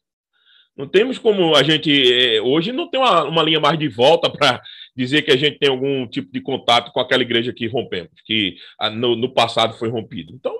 [0.76, 1.90] Não temos como a gente.
[2.12, 4.60] É, hoje não tem uma, uma linha mais de volta para
[4.96, 8.56] dizer que a gente tem algum tipo de contato com aquela igreja que rompemos, que
[8.94, 10.32] no, no passado foi rompido.
[10.34, 10.56] Então,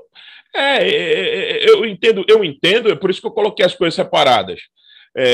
[0.54, 3.94] é, é, é, eu entendo, eu entendo, é por isso que eu coloquei as coisas
[3.94, 4.60] separadas.
[5.16, 5.24] É,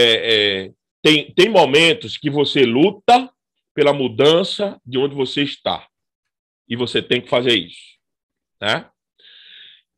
[0.64, 0.70] é,
[1.02, 3.30] tem, tem momentos que você luta
[3.74, 5.86] pela mudança de onde você está.
[6.68, 7.98] E você tem que fazer isso.
[8.60, 8.86] Né?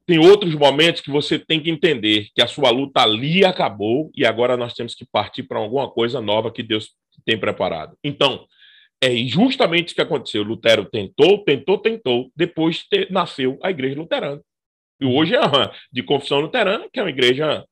[0.07, 4.27] Tem outros momentos que você tem que entender que a sua luta ali acabou e
[4.27, 7.97] agora nós temos que partir para alguma coisa nova que Deus tem preparado.
[8.05, 8.47] Então,
[9.05, 10.43] é justamente isso que aconteceu.
[10.43, 14.43] Lutero tentou, tentou, tentou, depois te, nasceu a igreja luterana.
[15.01, 17.64] E hoje é uma, de confissão luterana, que é uma igreja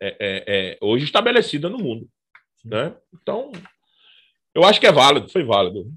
[0.00, 2.08] é, é, é, hoje estabelecida no mundo.
[2.64, 2.94] Né?
[3.12, 3.50] Então,
[4.54, 5.90] eu acho que é válido, foi válido.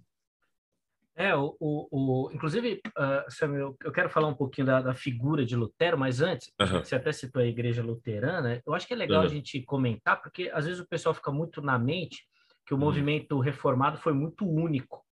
[1.16, 5.46] É, o, o, o inclusive, uh, Samuel, eu quero falar um pouquinho da, da figura
[5.46, 6.80] de Lutero, mas antes, uhum.
[6.80, 9.28] você até citou a igreja luterana, eu acho que é legal uhum.
[9.28, 12.26] a gente comentar, porque às vezes o pessoal fica muito na mente
[12.72, 12.86] que o uhum.
[12.86, 15.04] movimento reformado foi muito único.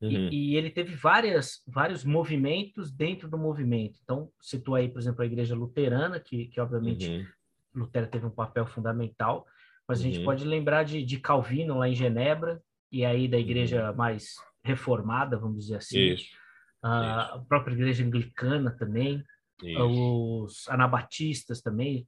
[0.00, 0.08] Uhum.
[0.08, 3.98] E, e, ele teve várias, vários movimentos dentro do movimento.
[4.04, 7.26] Então, citou aí, por exemplo, a igreja luterana, que, que obviamente uhum.
[7.74, 9.44] Lutero teve um papel fundamental,
[9.88, 10.24] mas a gente uhum.
[10.24, 13.96] pode lembrar de, de Calvino lá em Genebra, e aí da igreja uhum.
[13.96, 15.98] mais reformada, vamos dizer assim.
[15.98, 16.28] Isso.
[16.80, 17.34] A, Isso.
[17.34, 19.20] a própria igreja anglicana também,
[19.60, 19.82] Isso.
[20.44, 22.06] os anabatistas também.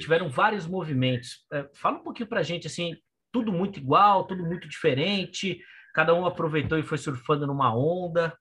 [0.00, 1.46] Tiveram vários movimentos.
[1.52, 2.96] É, fala um pouquinho para a gente, assim,
[3.34, 5.60] tudo muito igual, tudo muito diferente,
[5.92, 8.32] cada um aproveitou e foi surfando numa onda.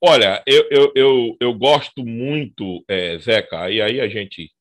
[0.00, 4.52] Olha, eu, eu, eu, eu gosto muito, é, Zeca, e aí a gente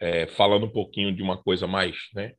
[0.00, 2.34] é, falando um pouquinho de uma coisa mais, né?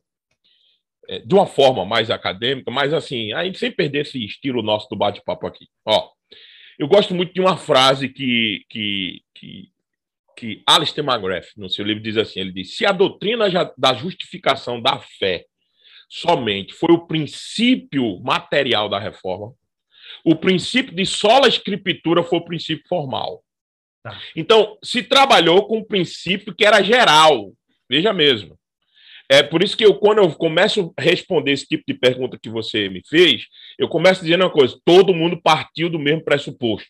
[1.10, 4.96] É, de uma forma mais acadêmica, mas assim, aí sem perder esse estilo nosso do
[4.96, 5.68] bate-papo aqui.
[5.86, 6.12] Ó,
[6.80, 9.70] Eu gosto muito de uma frase que, que, que,
[10.38, 13.46] que Alistair McGrath, no seu livro, diz assim: ele diz, se a doutrina
[13.78, 15.46] da justificação da fé
[16.10, 19.54] somente foi o princípio material da reforma,
[20.24, 23.44] o princípio de sola escritura foi o princípio formal.
[24.04, 24.20] Tá.
[24.36, 27.52] Então, se trabalhou com um princípio que era geral,
[27.90, 28.58] veja mesmo.
[29.28, 32.50] É por isso que eu, quando eu começo a responder esse tipo de pergunta que
[32.50, 36.90] você me fez, eu começo dizendo uma coisa: todo mundo partiu do mesmo pressuposto.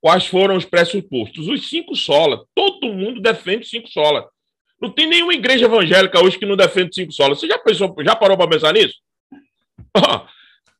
[0.00, 1.48] Quais foram os pressupostos?
[1.48, 2.40] Os cinco solas.
[2.54, 4.24] Todo mundo defende cinco solas.
[4.80, 7.40] Não tem nenhuma igreja evangélica hoje que não defende cinco solas.
[7.40, 8.96] Você já, pensou, já parou para pensar nisso?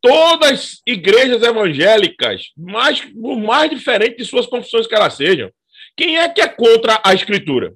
[0.00, 5.50] Todas as igrejas evangélicas, mais, por mais diferente de suas confissões que elas sejam,
[5.96, 7.74] quem é que é contra a escritura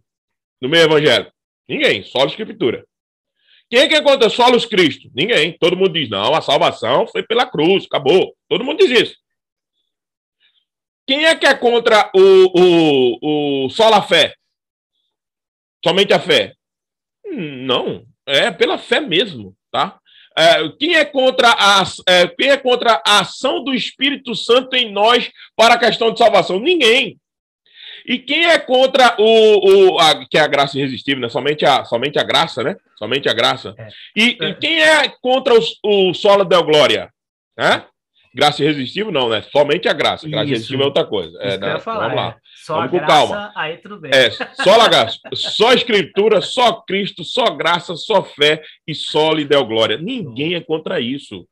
[0.60, 1.32] no meio evangélico?
[1.68, 2.84] Ninguém, só a escritura.
[3.68, 5.10] Quem é que é contra solos Cristo?
[5.14, 5.56] Ninguém.
[5.58, 8.36] Todo mundo diz, não, a salvação foi pela cruz, acabou.
[8.48, 9.16] Todo mundo diz isso.
[11.06, 14.34] Quem é que é contra o, o, o só a fé?
[15.84, 16.54] Somente a fé?
[17.24, 19.98] Não, é pela fé mesmo, tá?
[20.36, 24.90] É, quem, é contra a, é, quem é contra a ação do Espírito Santo em
[24.90, 26.58] nós para a questão de salvação?
[26.58, 27.18] Ninguém.
[28.06, 31.28] E quem é contra o, o a, que é a graça irresistível, né?
[31.28, 32.76] Somente a, somente a graça, né?
[32.98, 33.74] Somente a graça.
[33.78, 33.88] É.
[34.16, 37.10] E, e, quem é contra o, o solo del glória?
[37.56, 37.84] Né?
[38.34, 39.42] Graça irresistível, não, né?
[39.52, 40.28] Somente a graça.
[40.28, 40.52] Graça Isso.
[40.52, 41.38] irresistível é outra coisa.
[41.40, 42.36] É, falar, vamos lá.
[42.62, 43.52] Só vamos com graça, calma.
[43.56, 44.12] Aí tudo bem.
[44.14, 45.18] É, só graça.
[45.34, 49.98] só escritura, só Cristo, só graça, só fé e só lhe deu glória.
[49.98, 51.46] Ninguém é contra isso.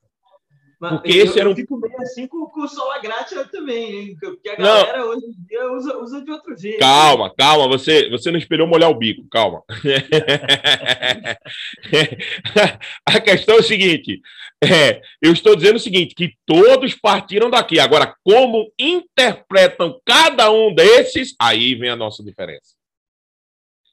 [0.81, 1.53] Porque eu, esse era um.
[1.53, 4.17] Eu fico bem assim com, com o Sola Grátis também, hein?
[4.19, 5.11] Porque a galera não.
[5.11, 6.79] hoje em dia usa, usa de outro jeito.
[6.79, 9.63] Calma, calma, você, você não esperou molhar o bico, calma.
[13.05, 14.23] a questão é o seguinte:
[14.65, 17.79] é, eu estou dizendo o seguinte: que todos partiram daqui.
[17.79, 22.75] Agora, como interpretam cada um desses, aí vem a nossa diferença.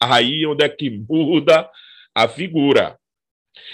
[0.02, 1.70] Aí onde é que muda
[2.16, 2.98] a figura.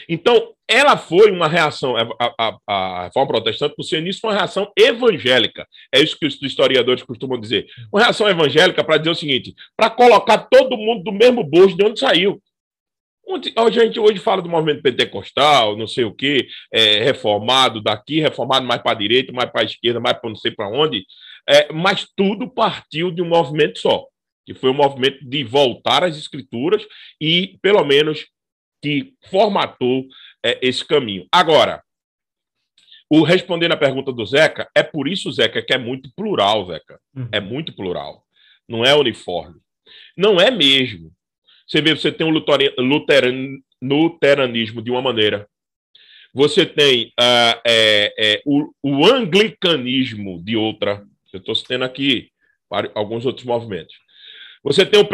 [0.08, 4.72] Então, ela foi uma reação, a, a, a, reforma protestante, por ser nisso, uma reação
[4.78, 5.68] evangélica.
[5.94, 7.68] É isso que os historiadores costumam dizer.
[7.92, 11.86] Uma reação evangélica para dizer o seguinte: para colocar todo mundo do mesmo bojo de
[11.86, 12.42] onde saiu.
[13.56, 18.66] a gente hoje fala do movimento pentecostal, não sei o quê, é, reformado daqui, reformado
[18.66, 21.04] mais para a direita, mais para a esquerda, mais para não sei para onde,
[21.48, 24.06] é, mas tudo partiu de um movimento só,
[24.46, 26.86] que foi o um movimento de voltar às escrituras
[27.20, 28.26] e, pelo menos,
[28.84, 30.06] que formatou
[30.44, 31.26] é, esse caminho.
[31.32, 31.82] Agora,
[33.10, 37.00] o respondendo a pergunta do Zeca, é por isso, Zeca, que é muito plural, Zeca.
[37.16, 37.30] Uhum.
[37.32, 38.26] É muito plural.
[38.68, 39.62] Não é uniforme.
[40.18, 41.14] Não é mesmo.
[41.66, 45.48] Você vê, você tem o luteran, luteranismo de uma maneira.
[46.34, 51.06] Você tem uh, é, é, o, o, anglicanismo de outra.
[51.32, 52.30] Eu estou citando aqui
[52.94, 53.96] alguns outros movimentos.
[54.62, 55.08] Você tem o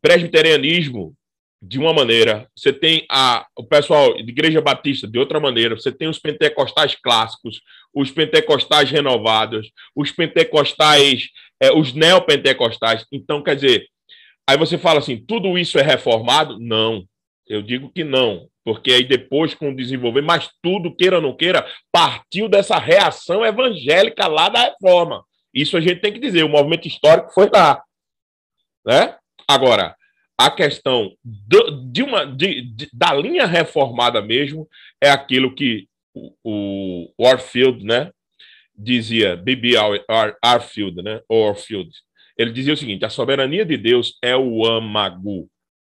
[0.00, 1.14] presbiterianismo
[1.60, 5.90] de uma maneira, você tem a, o pessoal de Igreja Batista de outra maneira, você
[5.90, 7.60] tem os pentecostais clássicos,
[7.94, 11.28] os pentecostais renovados, os pentecostais,
[11.60, 13.06] é, os neopentecostais.
[13.10, 13.86] Então, quer dizer,
[14.46, 16.58] aí você fala assim, tudo isso é reformado?
[16.60, 17.04] Não,
[17.48, 21.36] eu digo que não, porque aí depois, com o desenvolver, mas tudo, queira ou não
[21.36, 25.24] queira, partiu dessa reação evangélica lá da reforma.
[25.54, 27.82] Isso a gente tem que dizer, o movimento histórico foi lá.
[28.84, 29.16] Né?
[29.48, 29.96] Agora,
[30.38, 34.68] a questão do, de uma, de, de, da linha reformada mesmo
[35.02, 38.10] é aquilo que o, o Warfield, né,
[38.76, 39.74] dizia, B.B.
[40.42, 41.90] Arfield, né, Orfield.
[42.36, 45.48] Ele dizia o seguinte: a soberania de Deus é o âmago,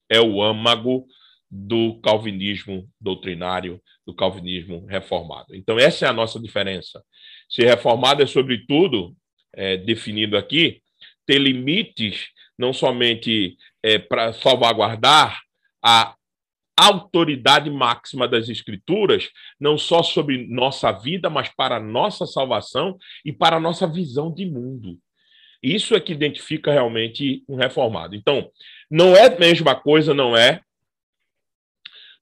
[0.10, 1.06] é o âmago
[1.50, 5.56] do calvinismo doutrinário, do calvinismo reformado.
[5.56, 7.04] Então, essa é a nossa diferença.
[7.50, 9.16] Se reformado é, sobretudo,
[9.54, 10.82] é, definido aqui,
[11.26, 13.58] ter limites não somente
[13.88, 15.40] é, para salvaguardar
[15.82, 16.14] a
[16.76, 23.32] autoridade máxima das Escrituras, não só sobre nossa vida, mas para a nossa salvação e
[23.32, 25.00] para a nossa visão de mundo.
[25.64, 28.14] Isso é que identifica realmente um reformado.
[28.14, 28.52] Então,
[28.92, 30.62] não é a mesma coisa, não é.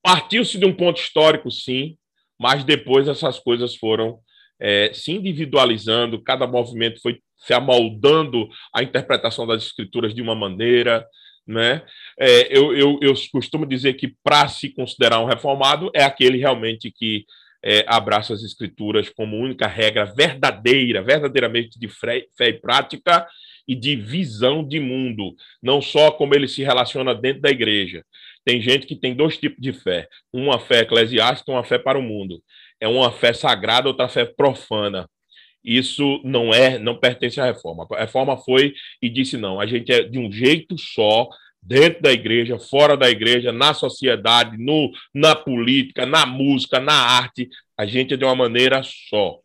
[0.01, 1.97] Partiu-se de um ponto histórico, sim,
[2.39, 4.19] mas depois essas coisas foram
[4.59, 11.05] é, se individualizando, cada movimento foi se amoldando a interpretação das escrituras de uma maneira.
[11.47, 11.83] Né?
[12.19, 16.91] É, eu, eu, eu costumo dizer que, para se considerar um reformado, é aquele realmente
[16.91, 17.25] que
[17.63, 23.27] é, abraça as escrituras como única regra verdadeira, verdadeiramente de fé, fé e prática
[23.67, 28.05] e de visão de mundo, não só como ele se relaciona dentro da igreja.
[28.45, 32.03] Tem gente que tem dois tipos de fé: uma fé eclesiástica uma fé para o
[32.03, 32.41] mundo.
[32.79, 35.09] É uma fé sagrada, outra fé profana.
[35.65, 37.87] Isso não é, não pertence à reforma.
[37.93, 41.27] A reforma foi e disse não, a gente é de um jeito só,
[41.59, 47.49] dentro da igreja, fora da igreja, na sociedade, no, na política, na música, na arte,
[47.75, 49.39] a gente é de uma maneira só.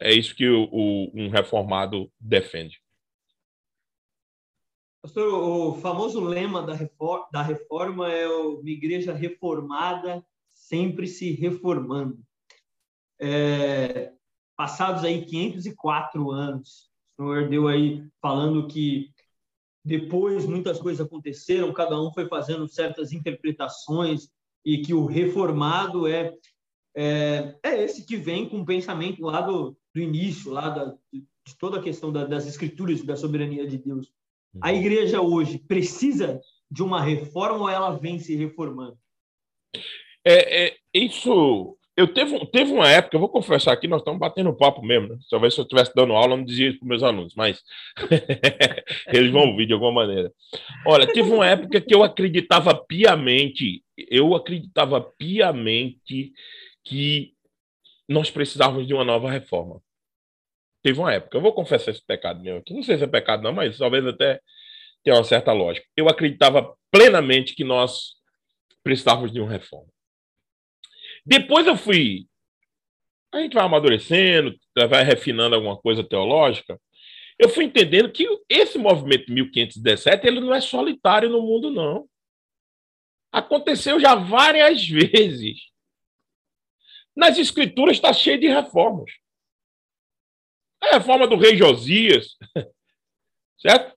[0.00, 2.80] É isso que o, o, um reformado defende.
[5.02, 12.18] Pastor, o famoso lema da reforma, da reforma é uma igreja reformada, sempre se reformando.
[13.20, 14.12] É,
[14.56, 19.10] passados aí 504 anos, o senhor deu aí falando que
[19.84, 24.28] depois muitas coisas aconteceram, cada um foi fazendo certas interpretações
[24.64, 26.34] e que o reformado é
[26.96, 31.58] é, é esse que vem com o pensamento lá do, do início, lá da, de
[31.58, 34.12] toda a questão da, das escrituras da soberania de Deus.
[34.60, 34.76] A uhum.
[34.76, 36.40] igreja hoje precisa
[36.70, 38.96] de uma reforma ou ela vem se reformando?
[40.24, 41.76] É, é isso.
[41.96, 45.18] Eu teve, teve uma época, eu vou confessar aqui, nós estamos batendo papo mesmo, né?
[45.30, 47.62] Talvez se eu estivesse dando aula, eu não dizia isso para meus alunos, mas
[49.12, 50.32] eles vão ouvir de alguma maneira.
[50.84, 56.32] Olha, teve uma época que eu acreditava piamente, eu acreditava piamente
[56.82, 57.32] que
[58.08, 59.80] nós precisávamos de uma nova reforma.
[60.82, 63.42] Teve uma época, eu vou confessar esse pecado meu aqui, não sei se é pecado
[63.42, 64.40] não, mas talvez até
[65.04, 65.86] tenha uma certa lógica.
[65.96, 68.14] Eu acreditava plenamente que nós
[68.82, 69.93] precisávamos de uma reforma.
[71.24, 72.26] Depois eu fui.
[73.32, 74.54] A gente vai amadurecendo,
[74.88, 76.80] vai refinando alguma coisa teológica.
[77.38, 82.08] Eu fui entendendo que esse movimento 1517 ele não é solitário no mundo, não.
[83.32, 85.72] Aconteceu já várias vezes.
[87.16, 89.10] Nas escrituras está cheio de reformas.
[90.80, 92.36] A reforma do rei Josias,
[93.58, 93.96] certo?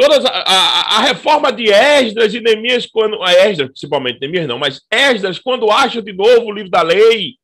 [0.00, 3.22] Todas a, a, a, reforma de Esdras e Neemias, quando.
[3.22, 7.34] A Esdras, principalmente, Neemias não, mas Esdras, quando acha de novo o livro da lei,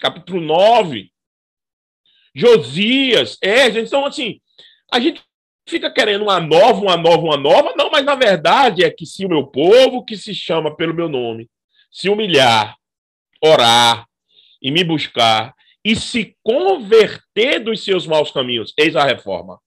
[0.00, 1.12] capítulo 9.
[2.34, 4.40] Josias, Esdras, então, assim,
[4.90, 5.20] a gente
[5.68, 9.26] fica querendo uma nova, uma nova, uma nova, não, mas na verdade é que se
[9.26, 11.46] o meu povo, que se chama pelo meu nome,
[11.90, 12.74] se humilhar,
[13.44, 14.06] orar,
[14.62, 18.72] e me buscar e se converter dos seus maus caminhos.
[18.78, 19.60] Eis a reforma.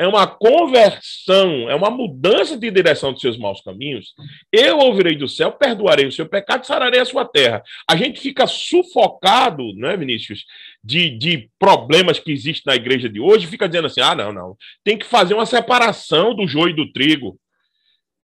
[0.00, 4.14] É uma conversão, é uma mudança de direção dos seus maus caminhos.
[4.50, 7.62] Eu ouvirei do céu, perdoarei o seu pecado, sararei a sua terra.
[7.86, 10.46] A gente fica sufocado, não é, Vinícius,
[10.82, 14.56] de, de problemas que existem na igreja de hoje, fica dizendo assim: ah, não, não,
[14.82, 17.38] tem que fazer uma separação do joio e do trigo.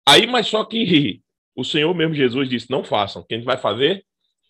[0.06, 1.22] Aí, mas só que
[1.56, 3.24] o Senhor mesmo Jesus disse: não façam.
[3.26, 4.04] Quem vai fazer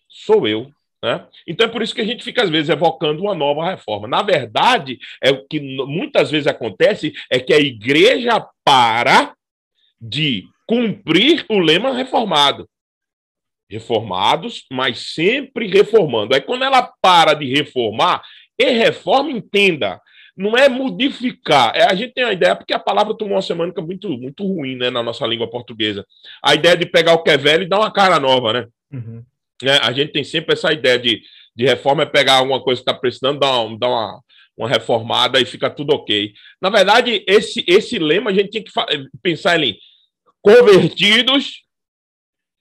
[0.09, 0.69] sou eu.
[1.05, 1.23] Né?
[1.45, 4.07] Então é por isso que a gente fica, às vezes, evocando uma nova reforma.
[4.07, 9.35] Na verdade, é o que muitas vezes acontece é que a igreja para
[10.01, 12.67] de cumprir o lema reformado.
[13.69, 16.33] Reformados, mas sempre reformando.
[16.33, 18.23] Aí quando ela para de reformar,
[18.57, 20.01] e reforma, entenda,
[20.35, 21.75] não é modificar.
[21.75, 24.75] É, a gente tem a ideia, porque a palavra tomou uma semântica muito, muito ruim
[24.75, 26.03] né, na nossa língua portuguesa.
[26.41, 28.67] A ideia de pegar o que é velho e dar uma cara nova, né?
[28.91, 29.23] Uhum.
[29.61, 29.79] Né?
[29.81, 31.21] A gente tem sempre essa ideia de,
[31.55, 34.21] de reforma é pegar alguma coisa que está precisando, dar, uma, dar uma,
[34.57, 36.33] uma reformada e fica tudo ok.
[36.61, 38.71] Na verdade, esse, esse lema a gente tinha que
[39.21, 39.77] pensar em
[40.41, 41.65] convertidos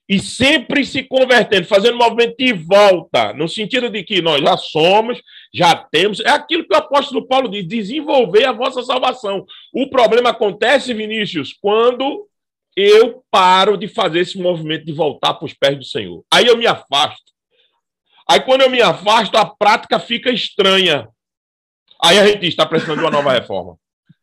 [0.09, 5.21] e sempre se convertendo, fazendo movimento de volta, no sentido de que nós já somos,
[5.53, 6.21] já temos.
[6.21, 9.47] É aquilo que o apóstolo Paulo diz: desenvolver a vossa salvação.
[9.73, 12.29] O problema acontece, Vinícius, quando
[12.77, 16.25] eu paro de fazer esse movimento de voltar para os pés do Senhor.
[16.33, 17.33] Aí eu me afasto.
[18.29, 21.09] Aí quando eu me afasto, a prática fica estranha.
[22.03, 23.77] Aí a gente está precisando de uma nova reforma.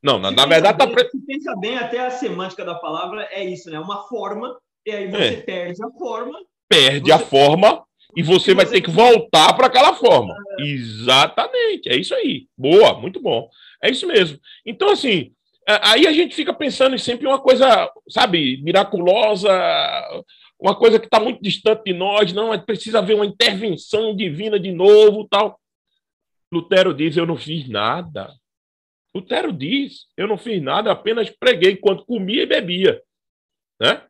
[0.03, 0.87] Não, na, na verdade está.
[0.87, 1.09] Pre...
[1.09, 3.79] Se pensa bem, até a semântica da palavra é isso, né?
[3.79, 5.41] Uma forma, e aí você é.
[5.41, 6.39] perde a forma.
[6.67, 7.11] Perde você...
[7.11, 7.85] a forma
[8.15, 10.35] e você, vai ter que voltar para aquela forma.
[10.59, 10.63] É.
[10.63, 12.47] Exatamente, é isso aí.
[12.57, 13.47] Boa, muito bom.
[13.81, 14.39] É isso mesmo.
[14.65, 15.31] Então, assim,
[15.67, 19.50] aí a gente fica pensando em sempre uma coisa, sabe, miraculosa,
[20.60, 24.71] uma coisa que está muito distante de nós, não, precisa haver uma intervenção divina de
[24.71, 25.60] novo, tal.
[26.52, 28.31] Lutero diz: Eu não fiz nada.
[29.15, 33.02] Lutero diz: Eu não fiz nada, apenas preguei enquanto comia e bebia.
[33.79, 34.04] Né?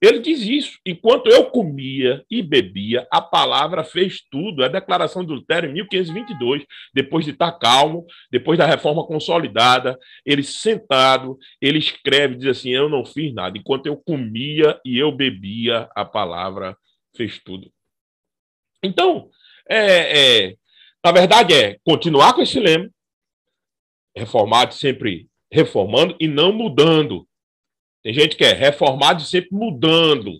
[0.00, 0.78] Ele diz isso.
[0.86, 4.62] Enquanto eu comia e bebia, a palavra fez tudo.
[4.62, 9.98] É a declaração de Lutero em 1522, depois de estar calmo, depois da reforma consolidada,
[10.24, 13.58] ele sentado, ele escreve, diz assim: Eu não fiz nada.
[13.58, 16.76] Enquanto eu comia e eu bebia, a palavra
[17.16, 17.70] fez tudo.
[18.82, 19.28] Então,
[19.68, 20.54] é, é,
[21.04, 22.88] na verdade, é continuar com esse lema,
[24.16, 27.27] reformado sempre reformando e não mudando.
[28.02, 30.32] Tem gente que é reformado e sempre mudando.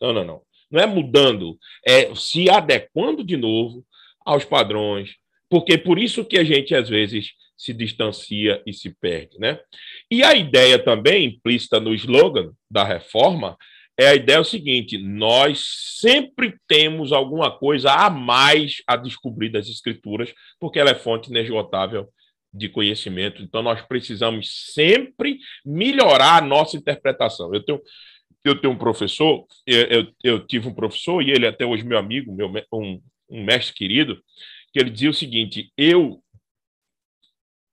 [0.00, 0.42] Não, não, não.
[0.70, 3.82] Não é mudando, é se adequando de novo
[4.24, 5.16] aos padrões
[5.48, 9.38] Porque por isso que a gente, às vezes, se distancia e se perde.
[9.38, 9.58] Né?
[10.10, 13.56] E a ideia também, implícita no slogan da reforma,
[13.98, 15.64] é a ideia é o seguinte: nós
[15.98, 22.08] sempre temos alguma coisa a mais a descobrir das escrituras, porque ela é fonte inesgotável
[22.52, 23.42] de conhecimento.
[23.42, 27.54] Então, nós precisamos sempre melhorar a nossa interpretação.
[27.54, 27.80] Eu tenho,
[28.44, 31.98] eu tenho um professor, eu, eu, eu tive um professor, e ele até hoje meu
[31.98, 34.22] amigo, meu, um, um mestre querido,
[34.72, 36.22] que ele dizia o seguinte: eu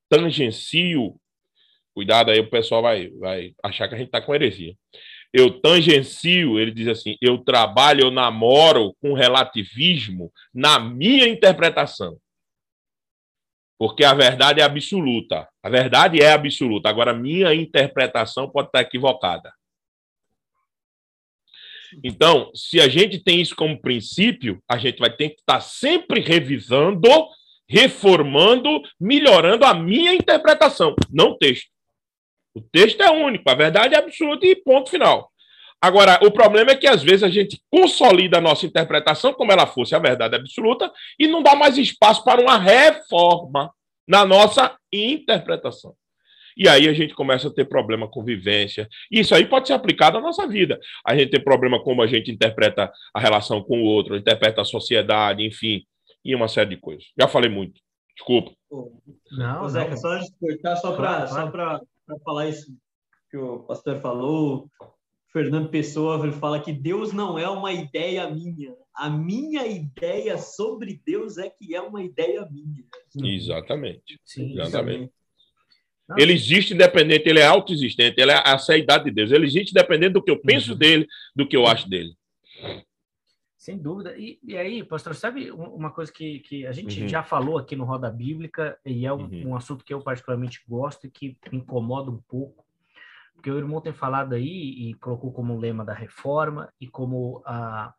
[0.09, 1.19] tangencio.
[1.93, 4.75] Cuidado aí, o pessoal vai, vai achar que a gente está com heresia.
[5.31, 12.17] Eu tangencio, ele diz assim: eu trabalho, eu namoro com relativismo na minha interpretação.
[13.77, 15.47] Porque a verdade é absoluta.
[15.61, 16.89] A verdade é absoluta.
[16.89, 19.53] Agora, minha interpretação pode estar equivocada.
[22.03, 26.19] Então, se a gente tem isso como princípio, a gente vai ter que estar sempre
[26.19, 27.09] revisando,
[27.67, 31.69] reformando, melhorando a minha interpretação, não o texto.
[32.53, 35.29] O texto é único, a verdade é absoluta e ponto final.
[35.81, 39.67] Agora, o problema é que às vezes a gente consolida a nossa interpretação como ela
[39.67, 43.71] fosse a verdade absoluta e não dá mais espaço para uma reforma
[44.07, 45.95] na nossa interpretação.
[46.57, 48.87] E aí a gente começa a ter problema com vivência.
[49.11, 50.79] Isso aí pode ser aplicado à nossa vida.
[51.05, 54.65] A gente tem problema como a gente interpreta a relação com o outro, interpreta a
[54.65, 55.83] sociedade, enfim,
[56.23, 57.05] e uma série de coisas.
[57.19, 57.81] Já falei muito.
[58.15, 58.51] Desculpa.
[59.37, 59.97] Não, Ô, Zeca, não.
[59.97, 61.87] só cortar, só para claro,
[62.23, 62.73] falar isso
[63.29, 64.69] que o pastor falou,
[65.35, 68.73] Fernando Pessoa ele fala que Deus não é uma ideia minha.
[68.95, 72.85] A minha ideia sobre Deus é que é uma ideia minha.
[73.35, 74.17] Exatamente.
[74.23, 75.11] Sim, Exatamente.
[76.17, 79.29] Ele existe independente, ele é autoexistente, ele é a saidade de Deus.
[79.29, 80.77] Ele existe independente do que eu penso uhum.
[80.77, 81.05] dele,
[81.35, 82.15] do que eu acho dele.
[83.57, 84.17] Sem dúvida.
[84.17, 87.09] E, e aí, pastor, sabe uma coisa que, que a gente uhum.
[87.09, 89.47] já falou aqui no Roda Bíblica, e é um, uhum.
[89.49, 92.64] um assunto que eu particularmente gosto e que me incomoda um pouco,
[93.45, 97.93] porque o irmão tem falado aí e colocou como lema da reforma e como a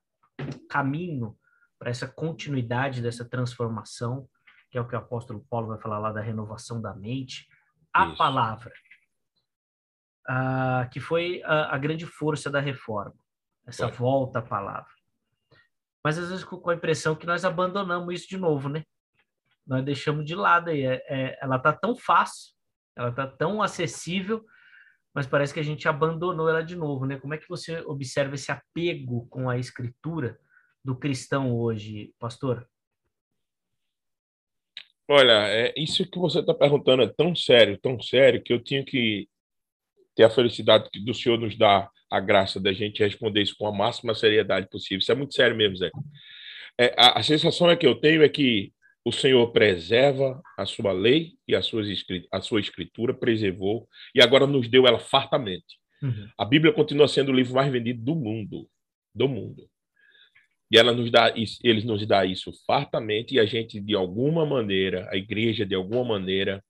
[0.69, 1.39] caminho
[1.79, 4.29] para essa continuidade dessa transformação,
[4.73, 7.47] que é o que o apóstolo Paulo vai falar lá da renovação da mente,
[7.95, 8.17] a Isso.
[8.17, 8.73] palavra,
[10.29, 13.15] uh, que foi a, a, grande força da reforma,
[13.65, 13.99] essa foi.
[13.99, 14.91] volta à palavra.
[16.03, 18.83] Mas às vezes com a impressão que nós abandonamos isso de novo, né?
[19.65, 20.85] Nós deixamos de lado aí.
[20.85, 22.53] É, é, ela tá tão fácil,
[22.97, 24.45] ela tá tão acessível,
[25.17, 27.19] mas parece que a gente abandonou ela de novo, né?
[27.19, 30.39] Como é que você observa esse apego com a escritura
[30.85, 32.69] do cristão hoje, pastor?
[35.09, 38.85] Olha, é, isso que você está perguntando é tão sério, tão sério, que eu tinha
[38.85, 39.27] que
[40.15, 43.73] ter a felicidade do Senhor nos dar a graça da gente responder isso com a
[43.73, 44.99] máxima seriedade possível.
[44.99, 45.91] Isso é muito sério mesmo, Zé.
[46.79, 48.71] É, a, a, sensação é que eu tenho é que
[49.07, 51.81] o Senhor preserva a sua lei e a sua,
[52.33, 55.79] a sua escritura, preservou, e agora nos deu ela fartamente.
[56.03, 56.29] Uhum.
[56.37, 58.69] A Bíblia continua sendo o livro mais vendido do mundo.
[59.15, 59.71] Do mundo.
[60.69, 64.45] E ela nos dá isso, eles nos dá isso fartamente, e a gente, de alguma
[64.45, 66.61] maneira, a igreja, de alguma maneira,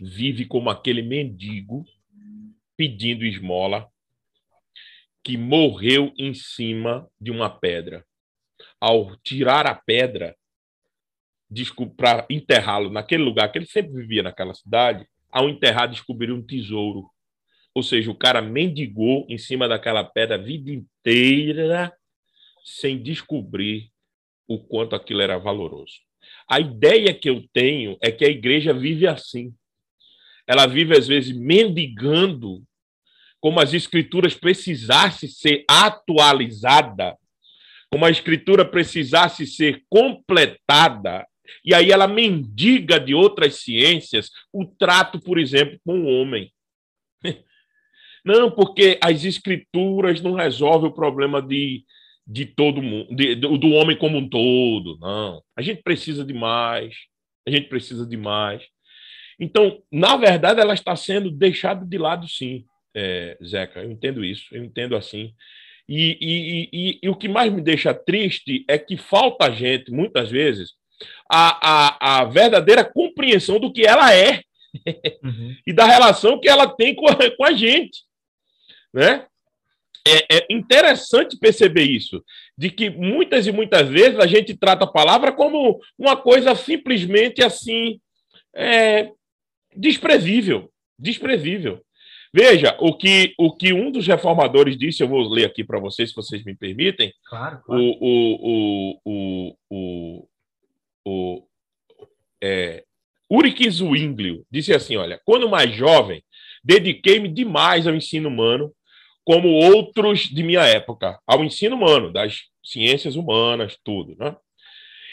[0.00, 1.84] vive como aquele mendigo
[2.74, 3.86] pedindo esmola
[5.22, 8.02] que morreu em cima de uma pedra.
[8.80, 10.34] Ao tirar a pedra,
[11.96, 17.08] para enterrá-lo naquele lugar que ele sempre vivia naquela cidade, ao enterrar descobriu um tesouro.
[17.74, 21.92] Ou seja, o cara mendigou em cima daquela pedra a vida inteira
[22.64, 23.90] sem descobrir
[24.46, 26.00] o quanto aquilo era valoroso.
[26.50, 29.54] A ideia que eu tenho é que a igreja vive assim.
[30.46, 32.62] Ela vive, às vezes, mendigando
[33.38, 37.16] como as escrituras precisassem ser atualizada,
[37.90, 41.27] como a escritura precisasse ser completada,
[41.64, 46.52] e aí ela mendiga de outras ciências o trato, por exemplo, com o homem.
[48.24, 51.84] Não, porque as escrituras não resolvem o problema de,
[52.26, 54.98] de todo mundo, de, do homem como um todo.
[54.98, 55.42] Não.
[55.56, 56.94] A gente precisa de mais.
[57.46, 58.62] A gente precisa de mais.
[59.40, 63.80] Então, na verdade, ela está sendo deixada de lado, sim, é, Zeca.
[63.80, 65.32] Eu entendo isso, eu entendo assim.
[65.88, 70.30] E, e, e, e, o que mais me deixa triste é que falta gente, muitas
[70.30, 70.72] vezes,
[71.30, 74.42] a, a, a verdadeira compreensão do que ela é
[75.22, 75.56] uhum.
[75.66, 78.02] e da relação que ela tem com a, com a gente.
[78.92, 79.26] Né?
[80.06, 82.24] É, é, interessante perceber isso,
[82.56, 87.42] de que muitas e muitas vezes a gente trata a palavra como uma coisa simplesmente
[87.42, 88.00] assim
[88.54, 89.10] é,
[89.76, 91.82] desprezível, desprezível.
[92.32, 96.10] Veja, o que, o que um dos reformadores disse, eu vou ler aqui para vocês,
[96.10, 97.12] se vocês me permitem.
[97.24, 97.82] Claro, claro.
[97.82, 100.28] O, o, o, o, o,
[102.42, 102.84] é,
[103.30, 106.22] Ulrich Zwinglio disse assim: olha, quando mais jovem,
[106.62, 108.72] dediquei-me demais ao ensino humano,
[109.24, 114.34] como outros de minha época, ao ensino humano, das ciências humanas, tudo, né?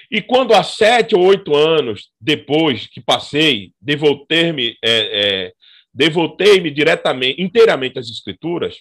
[0.10, 5.54] E quando há sete ou oito anos depois que passei, devoltei-me é, é,
[5.94, 8.78] devoltei-me diretamente, inteiramente às escrituras,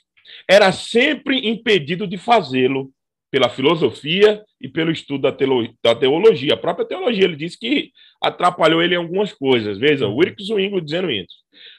[0.48, 2.92] era sempre impedido de fazê-lo
[3.34, 5.36] pela filosofia e pelo estudo da,
[5.82, 6.54] da, teologia.
[6.54, 7.90] A própria teologia, ele disse que
[8.22, 9.76] atrapalhou ele em algumas coisas.
[9.76, 11.34] Veja, o Wilkes Zwingli dizendo isso.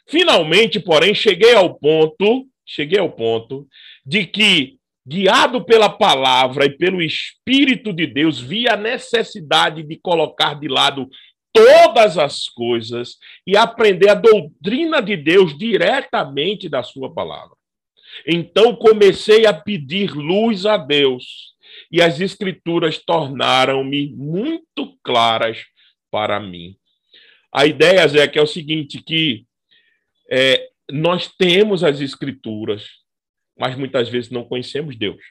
[0.06, 3.66] Finalmente, porém, cheguei ao ponto, cheguei ao ponto
[4.06, 4.76] de que,
[5.08, 11.08] guiado pela palavra e pelo Espírito de Deus, vi a necessidade de colocar de lado
[11.54, 13.16] todas as coisas
[13.48, 17.55] e aprender a doutrina de Deus diretamente da sua palavra.
[18.26, 21.56] Então comecei a pedir luz a Deus
[21.92, 25.66] e as escrituras tornaram-me muito claras
[26.12, 26.76] para mim.
[27.52, 29.46] A ideia, Zé, que é o seguinte, que
[30.30, 32.88] é, nós temos as escrituras,
[33.58, 35.22] mas muitas vezes não conhecemos Deus.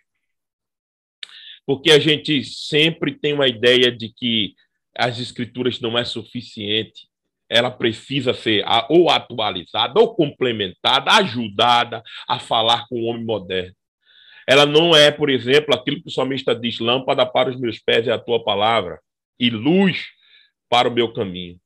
[1.66, 4.54] Porque a gente sempre tem uma ideia de que
[4.96, 7.08] as escrituras não é suficiente
[7.54, 13.72] ela precisa ser ou atualizada, ou complementada, ajudada a falar com o homem moderno.
[14.44, 18.08] Ela não é, por exemplo, aquilo que o salmista diz: lâmpada para os meus pés
[18.08, 18.98] é a tua palavra,
[19.38, 20.04] e luz
[20.68, 21.56] para o meu caminho.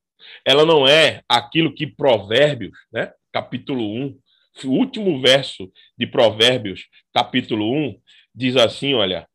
[0.45, 4.19] Ela não é aquilo que Provérbios, né, capítulo 1,
[4.65, 7.99] o último verso de Provérbios, capítulo 1,
[8.35, 9.27] diz assim: olha,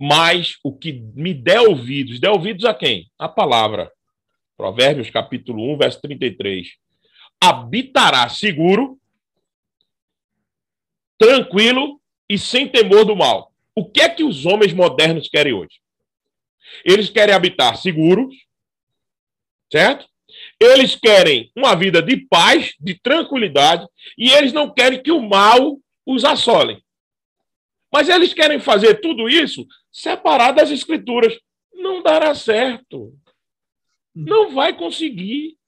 [0.00, 3.08] mas o que me der ouvidos, der ouvidos a quem?
[3.16, 3.88] A palavra.
[4.56, 6.68] Provérbios capítulo 1, verso 33.
[7.40, 8.98] Habitará seguro,
[11.18, 13.52] tranquilo e sem temor do mal.
[13.74, 15.80] O que é que os homens modernos querem hoje?
[16.84, 18.34] Eles querem habitar seguros,
[19.70, 20.08] certo?
[20.58, 23.86] Eles querem uma vida de paz, de tranquilidade,
[24.16, 26.82] e eles não querem que o mal os assole.
[27.92, 31.38] Mas eles querem fazer tudo isso separado das escrituras.
[31.72, 33.12] Não dará certo.
[34.16, 35.58] Não vai conseguir.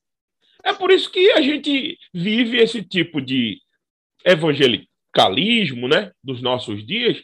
[0.65, 3.61] É por isso que a gente vive esse tipo de
[4.25, 7.23] evangelicalismo né, dos nossos dias,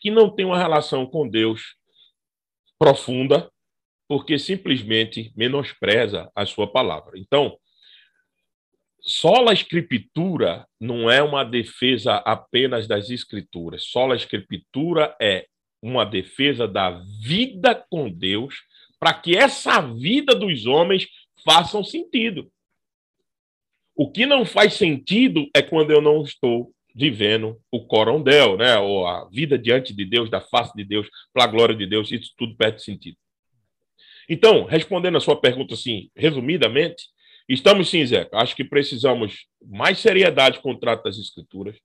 [0.00, 1.76] que não tem uma relação com Deus
[2.76, 3.48] profunda,
[4.08, 7.16] porque simplesmente menospreza a sua palavra.
[7.16, 7.56] Então,
[9.00, 13.84] sola escritura não é uma defesa apenas das escrituras.
[13.84, 15.46] Sola escritura é
[15.80, 16.90] uma defesa da
[17.22, 18.56] vida com Deus
[19.00, 21.08] para que essa vida dos homens
[21.42, 22.52] faça sentido.
[23.96, 28.78] O que não faz sentido é quando eu não estou vivendo o corondel, né?
[28.78, 32.12] ou a vida diante de Deus, da face de Deus, para a glória de Deus,
[32.12, 33.16] isso tudo perde sentido.
[34.28, 37.04] Então, respondendo a sua pergunta assim, resumidamente,
[37.48, 41.76] estamos sim, Zé, acho que precisamos mais seriedade com o trato das escrituras,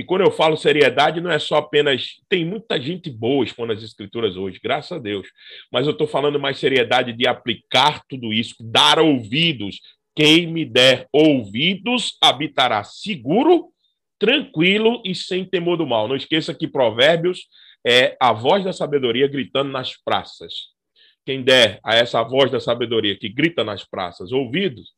[0.00, 2.22] e quando eu falo seriedade, não é só apenas.
[2.26, 5.28] Tem muita gente boa expondo as escrituras hoje, graças a Deus.
[5.70, 9.78] Mas eu estou falando mais seriedade de aplicar tudo isso, dar ouvidos.
[10.16, 13.68] Quem me der ouvidos habitará seguro,
[14.18, 16.08] tranquilo e sem temor do mal.
[16.08, 17.46] Não esqueça que Provérbios
[17.86, 20.70] é a voz da sabedoria gritando nas praças.
[21.26, 24.94] Quem der a essa voz da sabedoria que grita nas praças ouvidos,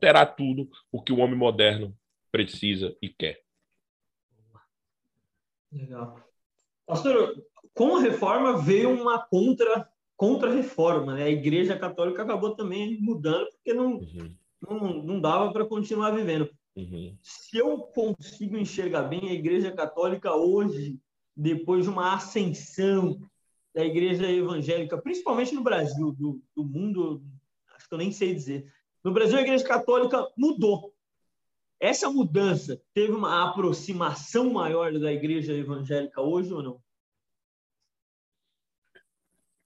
[0.00, 1.94] terá tudo o que o homem moderno
[2.30, 3.42] precisa e quer.
[5.72, 6.20] Legal.
[6.86, 7.34] Pastor,
[7.74, 11.24] com a reforma veio uma contra contra-reforma, né?
[11.24, 14.36] A Igreja Católica acabou também mudando porque não, uhum.
[14.60, 16.48] não, não dava para continuar vivendo.
[16.76, 17.16] Uhum.
[17.20, 20.96] Se eu consigo enxergar bem a Igreja Católica hoje,
[21.36, 23.20] depois de uma ascensão
[23.74, 27.22] da Igreja Evangélica, principalmente no Brasil, do, do mundo,
[27.74, 28.72] acho que eu nem sei dizer.
[29.02, 30.91] No Brasil, a Igreja Católica mudou.
[31.82, 36.80] Essa mudança teve uma aproximação maior da igreja evangélica hoje ou não?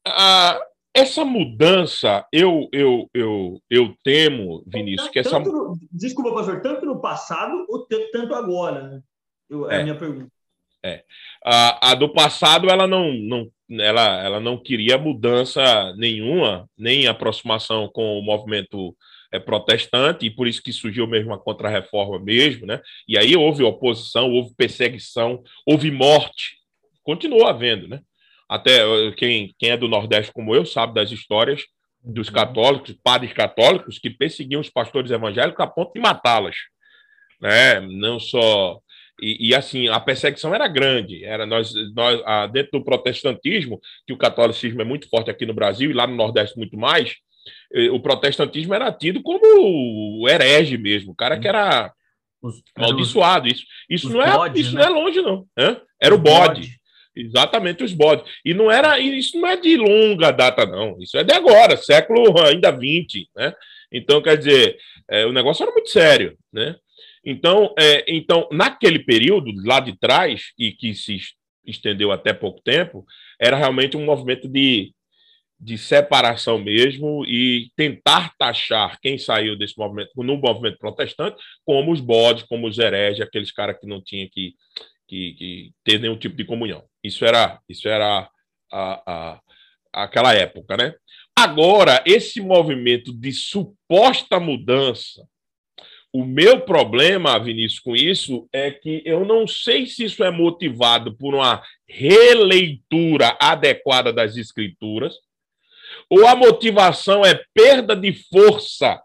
[0.07, 0.59] Ah,
[0.95, 5.39] essa mudança, eu, eu, eu, eu temo, Vinícius, que essa.
[5.39, 8.89] No, desculpa, pastor, tanto no passado ou tanto agora?
[8.89, 9.03] Né?
[9.51, 10.33] Eu, é, a minha pergunta.
[10.83, 11.05] É.
[11.45, 17.91] A, a do passado, ela não, não, ela, ela não queria mudança nenhuma, nem aproximação
[17.93, 18.97] com o movimento
[19.37, 22.81] é, protestante, e por isso que surgiu mesmo a contra-reforma mesmo, né?
[23.07, 26.57] E aí houve oposição, houve perseguição, houve morte,
[27.03, 28.01] continuou havendo, né?
[28.49, 31.63] Até eh, quem, quem é do Nordeste como eu sabe das histórias
[32.03, 36.57] dos católicos, padres católicos, que perseguiam os pastores evangélicos a ponto de matá-las,
[37.41, 37.81] né?
[37.81, 38.81] Não só
[39.21, 41.25] e, e, assim, a perseguição era grande.
[41.25, 42.21] Era nós, nós
[42.53, 46.15] dentro do protestantismo, que o catolicismo é muito forte aqui no Brasil e lá no
[46.15, 47.17] Nordeste muito mais,
[47.93, 51.93] o protestantismo era tido como o herege mesmo, o cara que era
[52.43, 53.49] os, amaldiçoado.
[53.49, 54.83] Isso, isso, não, é, isso né?
[54.83, 55.47] não é longe, não.
[56.01, 56.61] Era o bode.
[56.61, 56.81] bode.
[57.17, 58.31] Exatamente, os bodes.
[58.45, 60.99] E não era, isso não é de longa data, não.
[61.01, 63.55] Isso é de agora, século ainda 20, né?
[63.91, 64.77] Então, quer dizer,
[65.09, 66.77] é, o negócio era muito sério, né?
[67.25, 71.19] Então, é, então, naquele período, lá de trás, e que se
[71.67, 73.05] estendeu até pouco tempo,
[73.41, 74.93] era realmente um movimento de,
[75.59, 82.01] de separação mesmo e tentar taxar quem saiu desse movimento, no movimento protestante, como os
[82.01, 84.55] bodes, como os hereges, aqueles caras que não tinham que,
[85.09, 86.85] que, que, ter nenhum tipo de comunhão.
[87.03, 88.29] Isso era, isso era
[88.71, 89.41] a, a,
[89.93, 90.95] aquela época, né?
[91.39, 95.27] Agora, esse movimento de suposta mudança,
[96.13, 101.15] o meu problema, Vinícius, com isso é que eu não sei se isso é motivado
[101.15, 105.15] por uma releitura adequada das escrituras,
[106.11, 109.01] ou a motivação é perda de força.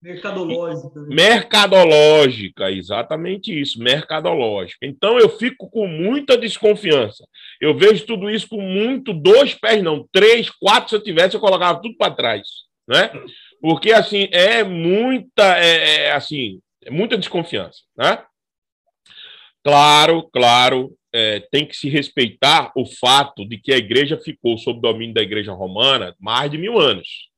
[0.00, 1.00] Mercadológica.
[1.00, 1.06] Né?
[1.14, 4.86] Mercadológica, exatamente isso, mercadológica.
[4.86, 7.26] Então eu fico com muita desconfiança.
[7.60, 11.40] Eu vejo tudo isso com muito, dois pés, não, três, quatro, se eu tivesse, eu
[11.40, 12.46] colocava tudo para trás.
[12.86, 13.10] Né?
[13.60, 18.22] Porque, assim, é muita, é, é, assim, é muita desconfiança, né?
[19.64, 24.80] Claro, claro, é, tem que se respeitar o fato de que a igreja ficou sob
[24.80, 27.28] domínio da igreja romana mais de mil anos.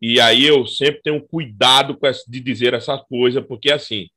[0.00, 4.08] E aí eu sempre tenho cuidado essa, de dizer essa coisa, porque, assim,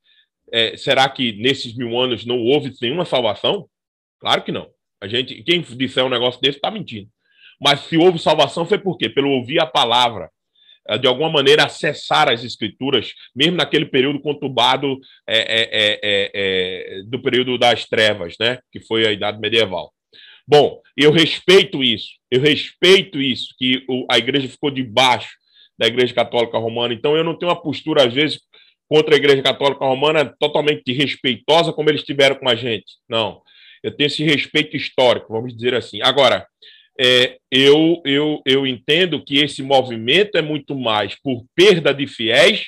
[0.51, 3.67] é, será que nesses mil anos não houve nenhuma salvação?
[4.19, 4.69] Claro que não.
[5.01, 7.09] A gente, quem disser um negócio desse está mentindo.
[7.61, 9.09] Mas se houve salvação foi por quê?
[9.09, 10.29] Pelo ouvir a palavra,
[10.97, 15.99] de alguma maneira, acessar as escrituras, mesmo naquele período conturbado é, é,
[16.33, 18.59] é, do período das trevas, né?
[18.71, 19.93] que foi a Idade Medieval.
[20.47, 25.29] Bom, eu respeito isso, eu respeito isso, que a igreja ficou debaixo
[25.77, 28.39] da Igreja Católica Romana, então eu não tenho uma postura, às vezes,
[28.89, 32.97] contra a Igreja Católica Romana totalmente respeitosa, como eles tiveram com a gente.
[33.07, 33.41] Não.
[33.83, 36.01] Eu tenho esse respeito histórico, vamos dizer assim.
[36.01, 36.45] Agora,
[36.99, 42.67] é, eu, eu, eu entendo que esse movimento é muito mais por perda de fiéis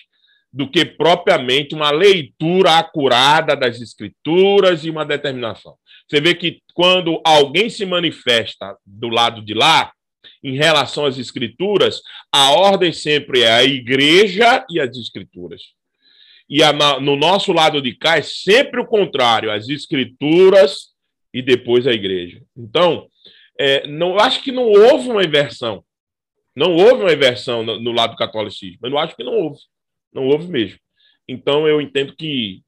[0.54, 5.76] do que propriamente uma leitura acurada das escrituras e uma determinação.
[6.08, 9.92] Você vê que quando alguém se manifesta do lado de lá,
[10.44, 12.02] em relação às escrituras,
[12.32, 15.62] a ordem sempre é a igreja e as escrituras.
[16.50, 20.90] E a, no nosso lado de cá é sempre o contrário, as escrituras
[21.34, 22.42] e depois a igreja.
[22.58, 23.08] Então,
[23.60, 25.84] é, não acho que não houve uma inversão.
[26.56, 28.80] Não houve uma inversão no, no lado do catolicismo.
[28.84, 29.60] Eu não acho que não houve.
[30.14, 30.80] Não houve mesmo.
[31.28, 32.62] Então, eu entendo que,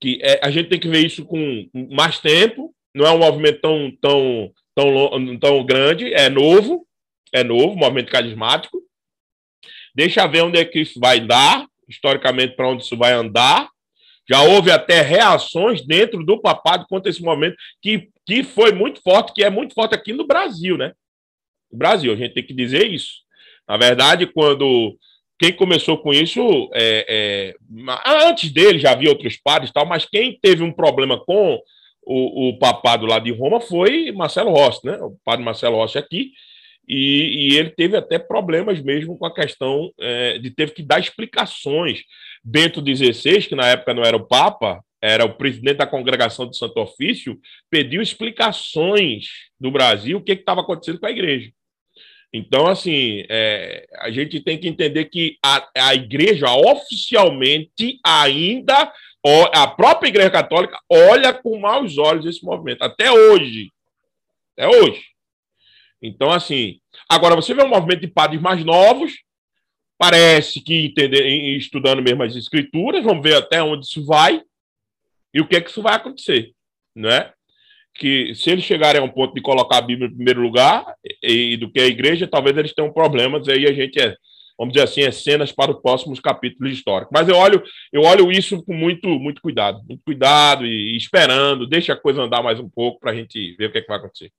[0.00, 2.74] que é, a gente tem que ver isso com mais tempo.
[2.94, 6.12] Não é um movimento tão, tão, tão, tão grande.
[6.12, 6.86] É novo.
[7.32, 8.80] É novo, movimento carismático.
[9.94, 13.68] Deixa ver onde é que isso vai dar, historicamente, para onde isso vai andar.
[14.28, 19.32] Já houve até reações dentro do papado contra esse movimento que que foi muito forte,
[19.34, 20.92] que é muito forte aqui no Brasil, né?
[21.70, 23.22] No Brasil, a gente tem que dizer isso.
[23.68, 24.96] Na verdade, quando
[25.38, 27.54] quem começou com isso, é, é,
[28.26, 31.60] antes dele já havia outros padres tal, mas quem teve um problema com
[32.02, 34.96] o, o papado lá de Roma foi Marcelo Rossi, né?
[34.98, 36.32] O padre Marcelo Rossi aqui,
[36.86, 41.00] e, e, ele teve até problemas mesmo com a questão é, de ter que dar
[41.00, 42.02] explicações.
[42.44, 46.54] Bento XVI, que na época não era o Papa, era o presidente da congregação do
[46.54, 47.38] Santo Ofício,
[47.70, 49.26] pediu explicações
[49.58, 51.50] do Brasil o que estava acontecendo com a igreja.
[52.32, 58.92] Então, assim, é, a gente tem que entender que a, a igreja oficialmente ainda,
[59.52, 63.70] a própria igreja católica, olha com maus olhos esse movimento, até hoje.
[64.58, 65.02] Até hoje.
[66.02, 69.12] Então, assim, agora você vê um movimento de padres mais novos,
[69.98, 71.24] parece que entender,
[71.56, 74.42] estudando mesmo as escrituras, vamos ver até onde isso vai.
[75.32, 76.52] E o que é que isso vai acontecer,
[76.94, 77.32] não é?
[77.94, 80.84] Que se eles chegarem a um ponto de colocar a Bíblia em primeiro lugar
[81.22, 84.16] e, e do que a igreja, talvez eles tenham problemas, aí a gente é,
[84.58, 87.10] vamos dizer assim, é cenas para os próximos capítulos históricos.
[87.12, 91.66] Mas eu olho, eu olho isso com muito, muito cuidado, muito cuidado e, e esperando,
[91.66, 93.88] deixa a coisa andar mais um pouco para a gente ver o que, é que
[93.88, 94.30] vai acontecer.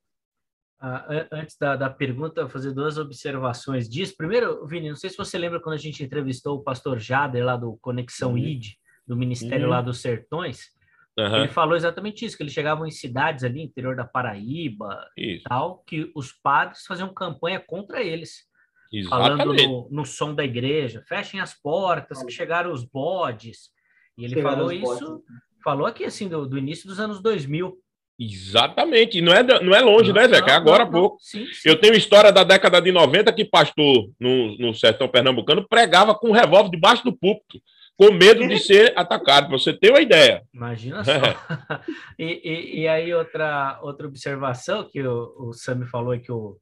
[0.79, 4.13] Ah, antes da, da pergunta, fazer duas observações disso.
[4.17, 7.55] Primeiro, Vini, não sei se você lembra quando a gente entrevistou o pastor Jader lá
[7.55, 8.37] do Conexão uhum.
[8.37, 8.73] ID,
[9.07, 9.71] do Ministério uhum.
[9.71, 10.75] lá dos Sertões.
[11.17, 11.37] Uhum.
[11.37, 15.45] Ele falou exatamente isso, que eles chegavam em cidades ali, interior da Paraíba isso.
[15.45, 18.45] e tal, que os padres faziam campanha contra eles.
[18.91, 19.37] Exatamente.
[19.37, 23.69] Falando no, no som da igreja, fechem as portas, que chegaram os bodes.
[24.17, 25.25] E ele chegaram falou isso, bodes.
[25.63, 27.77] falou aqui assim, do, do, início dos anos 2000.
[28.17, 29.17] Exatamente.
[29.17, 30.41] E não é, não é longe, não, né, Zé?
[30.41, 31.17] Que é agora há pouco.
[31.19, 31.69] Sim, sim.
[31.69, 36.29] Eu tenho história da década de 90 que pastor no, no sertão pernambucano pregava com
[36.29, 37.59] um revólver debaixo do púlpito,
[37.97, 40.43] com medo de ser atacado, para você ter uma ideia.
[40.53, 41.11] Imagina só.
[42.17, 46.57] e, e, e, aí, outra, outra observação que o, o Sami falou é que o,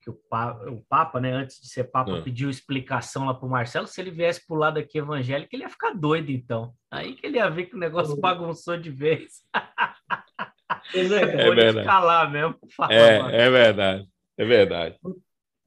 [0.00, 2.22] que o, Papa, o Papa, né, antes de ser Papa, ah.
[2.22, 3.88] pediu explicação lá para o Marcelo.
[3.88, 6.72] Se ele viesse para o lado aqui evangélico, ele ia ficar doido, então.
[6.88, 9.42] Aí que ele ia ver que o negócio bagunçou de vez.
[10.92, 11.86] É, é verdade.
[11.86, 12.56] Calar mesmo,
[12.90, 14.08] é, é verdade.
[14.36, 14.98] É verdade.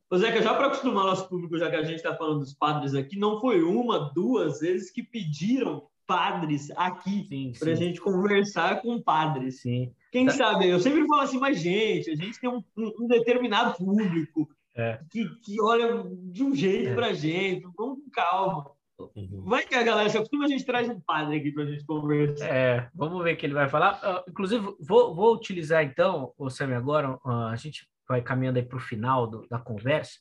[0.09, 2.93] Ô Zeca, já para acostumar nosso público, já que a gente está falando dos padres
[2.93, 9.01] aqui, não foi uma, duas vezes que pediram padres aqui para a gente conversar com
[9.01, 9.61] padres.
[9.61, 9.91] Sim.
[10.11, 10.31] Quem tá.
[10.31, 10.69] sabe?
[10.69, 14.99] Eu sempre falo assim, mas gente, a gente tem um, um determinado público é.
[15.11, 16.95] que, que olha de um jeito é.
[16.95, 18.71] para a gente, vamos com calma.
[18.99, 19.43] Uhum.
[19.45, 21.85] Vai que a galera se acostuma, a gente traz um padre aqui para a gente
[21.85, 22.47] conversar.
[22.47, 23.99] É, vamos ver o que ele vai falar.
[24.03, 28.65] Uh, inclusive, vou, vou utilizar então, o Sammy, agora, uh, a gente vai caminhando aí
[28.65, 30.19] para o final do, da conversa,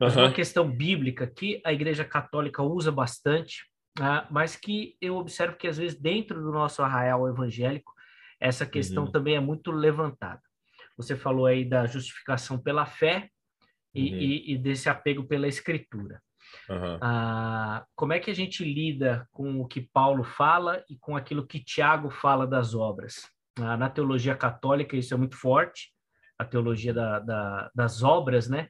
[0.00, 0.24] mas uhum.
[0.24, 3.64] uma questão bíblica que a Igreja Católica usa bastante,
[3.98, 7.92] uh, mas que eu observo que às vezes dentro do nosso arraial evangélico,
[8.40, 9.10] essa questão uhum.
[9.10, 10.42] também é muito levantada.
[10.96, 13.30] Você falou aí da justificação pela fé
[13.94, 14.18] e, uhum.
[14.18, 16.20] e, e desse apego pela Escritura.
[16.68, 16.98] Uhum.
[17.00, 21.46] Ah, como é que a gente lida com o que Paulo fala e com aquilo
[21.46, 23.28] que Tiago fala das obras?
[23.58, 25.92] Ah, na teologia católica isso é muito forte,
[26.38, 28.68] a teologia da, da, das obras, né?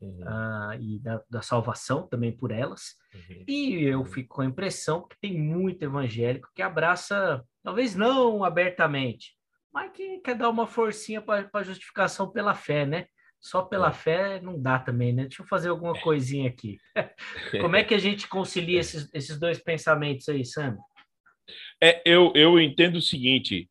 [0.00, 0.20] Uhum.
[0.26, 2.94] Ah, e da, da, salvação também por elas.
[3.14, 3.44] Uhum.
[3.48, 9.36] E eu fico com a impressão que tem muito evangélico que abraça, talvez não abertamente,
[9.72, 13.06] mas que quer dar uma forcinha para a justificação pela fé, né?
[13.40, 13.92] Só pela é.
[13.92, 15.22] fé não dá também, né?
[15.22, 16.78] Deixa eu fazer alguma coisinha aqui.
[17.60, 20.76] Como é que a gente concilia esses, esses dois pensamentos aí, Sam?
[21.82, 23.70] É, eu, eu entendo o seguinte: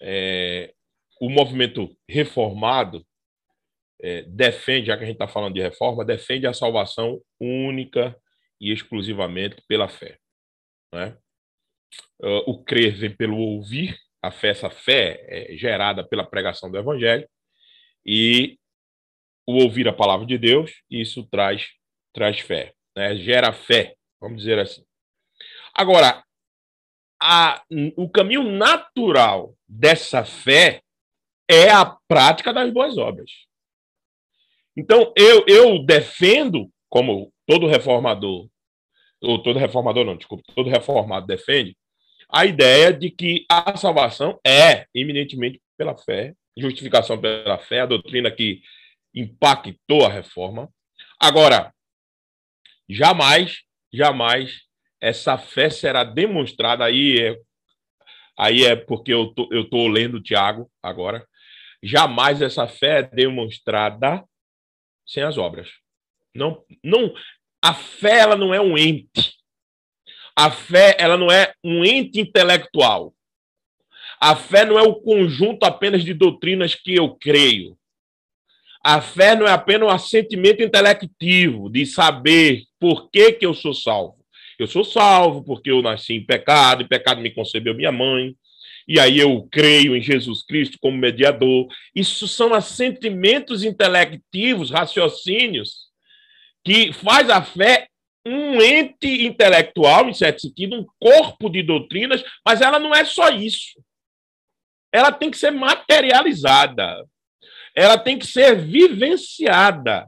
[0.00, 0.72] é,
[1.20, 3.06] o movimento reformado
[4.00, 8.16] é, defende, já que a gente está falando de reforma, defende a salvação única
[8.60, 10.18] e exclusivamente pela fé.
[10.92, 11.16] Né?
[12.46, 17.28] O crer vem pelo ouvir, a fé, essa fé é gerada pela pregação do evangelho,
[18.06, 18.58] e
[19.46, 21.68] o ouvir a palavra de Deus, isso traz,
[22.12, 23.16] traz fé, né?
[23.16, 24.84] gera fé, vamos dizer assim.
[25.74, 26.22] Agora,
[27.20, 27.62] a,
[27.96, 30.82] o caminho natural dessa fé
[31.48, 33.30] é a prática das boas obras.
[34.76, 38.48] Então, eu, eu defendo, como todo reformador,
[39.20, 41.76] ou todo reformador não, desculpa, todo reformado defende,
[42.28, 48.30] a ideia de que a salvação é eminentemente pela fé, justificação pela fé, a doutrina
[48.30, 48.62] que
[49.14, 50.68] impactou a reforma.
[51.18, 51.72] Agora,
[52.88, 54.62] jamais, jamais
[55.00, 56.84] essa fé será demonstrada.
[56.84, 57.38] Aí é,
[58.38, 61.26] aí é porque eu tô, eu tô lendo Tiago agora.
[61.82, 64.24] Jamais essa fé é demonstrada
[65.06, 65.68] sem as obras.
[66.34, 67.12] Não, não,
[67.60, 69.36] a fé ela não é um ente.
[70.34, 73.14] A fé ela não é um ente intelectual.
[74.20, 77.76] A fé não é o conjunto apenas de doutrinas que eu creio.
[78.84, 83.72] A fé não é apenas um assentimento intelectivo de saber por que, que eu sou
[83.72, 84.16] salvo.
[84.58, 88.34] Eu sou salvo porque eu nasci em pecado, e pecado me concebeu minha mãe.
[88.88, 91.68] E aí eu creio em Jesus Cristo como mediador.
[91.94, 95.88] Isso são assentimentos intelectivos, raciocínios,
[96.64, 97.86] que faz a fé
[98.26, 103.30] um ente intelectual, em certo sentido, um corpo de doutrinas, mas ela não é só
[103.30, 103.80] isso.
[104.92, 107.04] Ela tem que ser materializada
[107.74, 110.06] ela tem que ser vivenciada.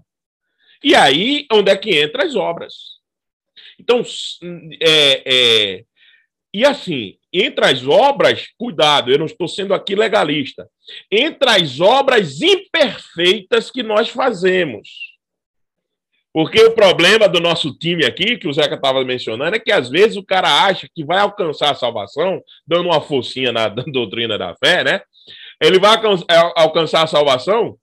[0.82, 2.74] E aí, onde é que entra as obras?
[3.78, 4.02] Então,
[4.80, 5.84] é, é,
[6.54, 10.68] e assim, entre as obras, cuidado, eu não estou sendo aqui legalista,
[11.10, 14.88] entre as obras imperfeitas que nós fazemos.
[16.32, 19.88] Porque o problema do nosso time aqui, que o Zeca estava mencionando, é que às
[19.88, 24.54] vezes o cara acha que vai alcançar a salvação, dando uma focinha na doutrina da
[24.56, 25.00] fé, né?
[25.61, 25.96] Ele vai
[26.57, 27.76] alcançar a salvação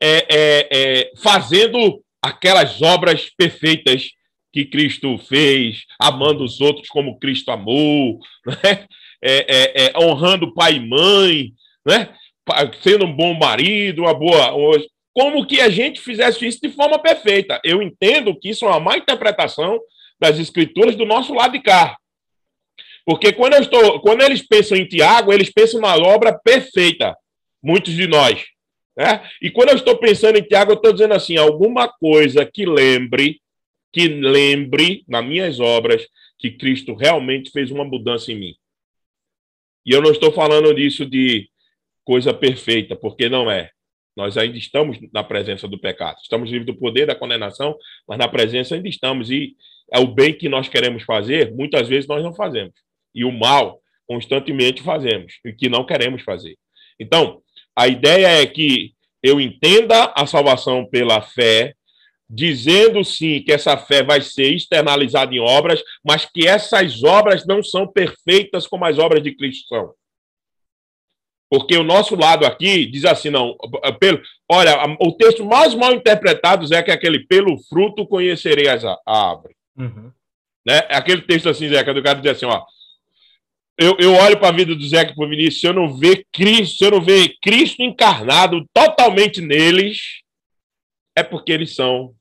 [0.00, 4.10] é, é, é, fazendo aquelas obras perfeitas
[4.52, 8.86] que Cristo fez, amando os outros como Cristo amou, né?
[9.26, 11.52] É, é, é, honrando pai e mãe,
[11.86, 12.14] né?
[12.82, 14.54] sendo um bom marido, uma boa.
[15.14, 17.58] Como que a gente fizesse isso de forma perfeita.
[17.64, 19.80] Eu entendo que isso é uma má interpretação
[20.20, 21.96] das escrituras do nosso lado de cá.
[23.04, 27.14] Porque quando, eu estou, quando eles pensam em Tiago, eles pensam na obra perfeita,
[27.62, 28.44] muitos de nós.
[28.96, 29.28] Né?
[29.42, 33.40] E quando eu estou pensando em Tiago, eu estou dizendo assim: alguma coisa que lembre,
[33.92, 36.06] que lembre nas minhas obras
[36.38, 38.54] que Cristo realmente fez uma mudança em mim.
[39.84, 41.48] E eu não estou falando disso de
[42.04, 43.70] coisa perfeita, porque não é.
[44.16, 46.18] Nós ainda estamos na presença do pecado.
[46.22, 47.76] Estamos livres do poder da condenação,
[48.06, 49.30] mas na presença ainda estamos.
[49.30, 49.56] E
[49.92, 52.74] é o bem que nós queremos fazer, muitas vezes nós não fazemos.
[53.14, 56.56] E o mal, constantemente fazemos, e que não queremos fazer.
[56.98, 57.40] Então,
[57.76, 58.92] a ideia é que
[59.22, 61.74] eu entenda a salvação pela fé,
[62.28, 67.62] dizendo sim que essa fé vai ser externalizada em obras, mas que essas obras não
[67.62, 69.94] são perfeitas como as obras de Cristo são.
[71.50, 73.56] Porque o nosso lado aqui diz assim, não,
[74.00, 78.96] pelo, olha, o texto mais mal interpretado é que é aquele pelo fruto conhecerei a
[79.06, 79.54] árvore.
[79.76, 80.10] Uhum.
[80.66, 80.78] Né?
[80.88, 82.64] É aquele texto assim, Zeca, do cara diz assim, ó,
[83.78, 85.96] eu, eu olho para a vida do Zeca e para o Vinícius, se eu não
[85.96, 90.22] ver Cristo, se eu não ver Cristo encarnado totalmente neles,
[91.16, 92.14] é porque eles são,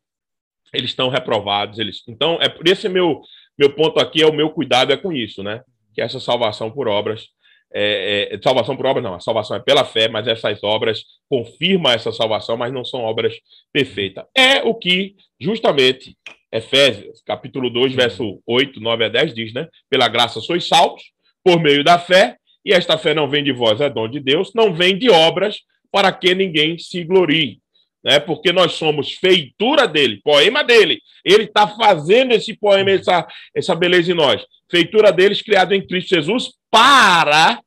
[0.73, 1.79] eles estão reprovados.
[1.79, 3.21] Eles, então, é por esse meu
[3.57, 5.61] meu ponto aqui é o meu cuidado é com isso, né?
[5.93, 7.27] Que essa salvação por obras
[7.75, 11.91] é, é, salvação por obras não, a salvação é pela fé, mas essas obras confirmam
[11.91, 13.35] essa salvação, mas não são obras
[13.71, 14.23] perfeitas.
[14.35, 16.15] É o que justamente
[16.51, 19.67] Efésios, capítulo 2, verso 8, 9 a 10 diz, né?
[19.89, 21.01] Pela graça sois salvos
[21.43, 24.51] por meio da fé, e esta fé não vem de vós, é dom de Deus,
[24.55, 27.59] não vem de obras para que ninguém se glorie.
[28.03, 28.19] Né?
[28.19, 31.01] Porque nós somos feitura dele, poema dele.
[31.23, 34.45] Ele está fazendo esse poema, essa, essa beleza em nós.
[34.69, 37.61] Feitura deles, criado em Cristo Jesus para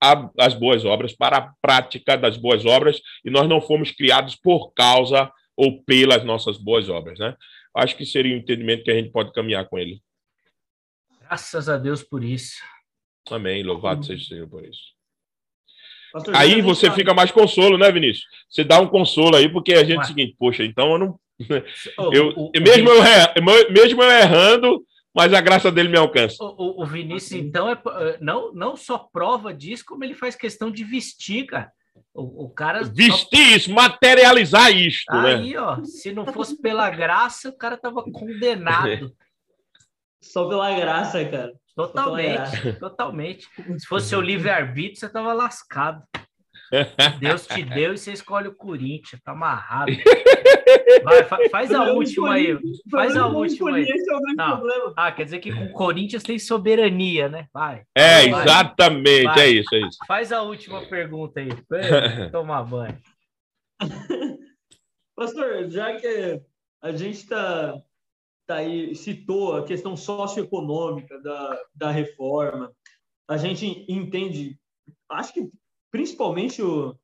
[0.00, 4.36] a, as boas obras, para a prática das boas obras, e nós não fomos criados
[4.36, 7.18] por causa ou pelas nossas boas obras.
[7.18, 7.34] Né?
[7.74, 10.00] Acho que seria um entendimento que a gente pode caminhar com ele.
[11.20, 12.62] Graças a Deus por isso.
[13.30, 13.62] Amém.
[13.62, 14.02] Louvado uhum.
[14.02, 14.94] seja o Senhor por isso.
[16.12, 18.26] Pastor, aí você fica mais consolo, né, Vinícius?
[18.48, 21.20] Você dá um consolo aí, porque a gente é o seguinte, poxa, então eu não.
[22.12, 26.36] Eu, o, o, mesmo, o eu, mesmo eu errando, mas a graça dele me alcança.
[26.40, 30.70] O, o Vinícius, então, é, é, não, não só prova disso, como ele faz questão
[30.70, 31.72] de vestir, cara.
[32.12, 32.84] O, o cara.
[32.84, 33.56] Vestir só...
[33.56, 35.34] isso, materializar isto, né?
[35.34, 35.60] Aí, né?
[35.60, 39.12] ó, se não fosse pela graça, o cara tava condenado.
[40.20, 41.52] Só pela graça, cara.
[41.76, 43.48] Totalmente, totalmente.
[43.78, 46.02] Se fosse seu livre-arbítrio, você tava lascado.
[47.20, 49.92] Deus te deu e você escolhe o Corinthians, tá amarrado.
[51.04, 52.56] Vai, fa faz a última aí.
[52.90, 53.86] Faz a última aí.
[54.96, 57.46] Ah, quer dizer que com o Corinthians tem soberania, né?
[57.52, 57.82] Vai.
[57.94, 59.40] É, vai, exatamente, vai.
[59.40, 59.98] é isso, é isso.
[60.06, 61.50] Faz a última pergunta aí.
[62.32, 62.98] Tomar banho.
[65.14, 66.40] Pastor, já que
[66.82, 67.74] a gente está
[68.46, 72.72] tá aí, citou a questão socioeconômica da, da reforma.
[73.28, 74.58] A gente entende,
[75.08, 75.50] acho que
[75.90, 76.96] principalmente o,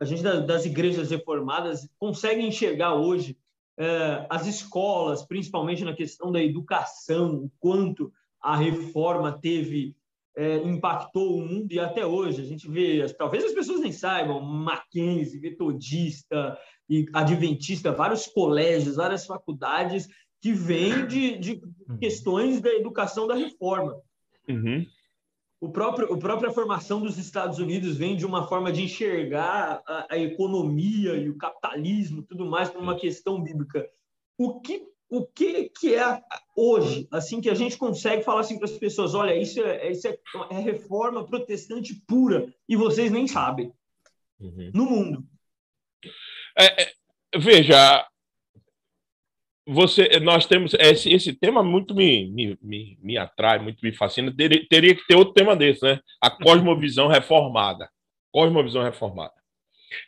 [0.00, 3.38] a gente das igrejas reformadas consegue enxergar hoje
[3.78, 9.96] é, as escolas, principalmente na questão da educação, o quanto a reforma teve
[10.36, 14.40] é, impactou o mundo e até hoje a gente vê, talvez as pessoas nem saibam,
[14.40, 16.58] Mackenzie, Metodista
[16.88, 20.08] e Adventista, vários colégios, várias faculdades
[20.44, 21.96] que vem de, de uhum.
[21.96, 23.98] questões da educação da reforma.
[24.46, 24.84] Uhum.
[25.58, 30.06] O próprio, a própria formação dos Estados Unidos vem de uma forma de enxergar a,
[30.10, 33.88] a economia e o capitalismo tudo mais como uma questão bíblica.
[34.36, 36.20] O que o que, que é
[36.54, 40.08] hoje, assim, que a gente consegue falar assim para as pessoas, olha, isso é, isso
[40.08, 40.18] é,
[40.50, 43.72] é, reforma protestante pura, e vocês nem sabem,
[44.40, 44.70] uhum.
[44.74, 45.24] no mundo.
[46.58, 46.92] É, é
[47.38, 48.04] veja,
[49.66, 54.34] você, nós temos esse, esse tema muito me, me, me, me atrai, muito me fascina.
[54.34, 56.00] Teria, teria, que ter outro tema desse, né?
[56.20, 57.88] A cosmovisão reformada.
[58.30, 59.32] Cosmovisão reformada.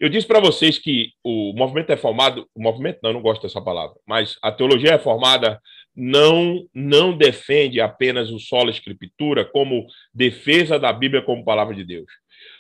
[0.00, 3.62] Eu disse para vocês que o movimento reformado, o movimento não, eu não gosto dessa
[3.62, 5.60] palavra, mas a teologia reformada
[5.94, 12.06] não não defende apenas o solo escritura como defesa da Bíblia como palavra de Deus,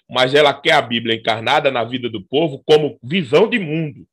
[0.08, 4.06] mas ela quer a Bíblia encarnada na vida do povo como visão de mundo.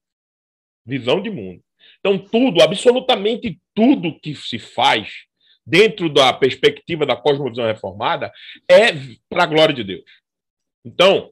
[0.86, 1.61] Visão de mundo.
[2.06, 5.10] Então, tudo, absolutamente tudo que se faz
[5.66, 8.30] dentro da perspectiva da cosmovisão reformada
[8.70, 8.91] é
[9.30, 10.04] para a glória de Deus.
[10.84, 11.32] Então,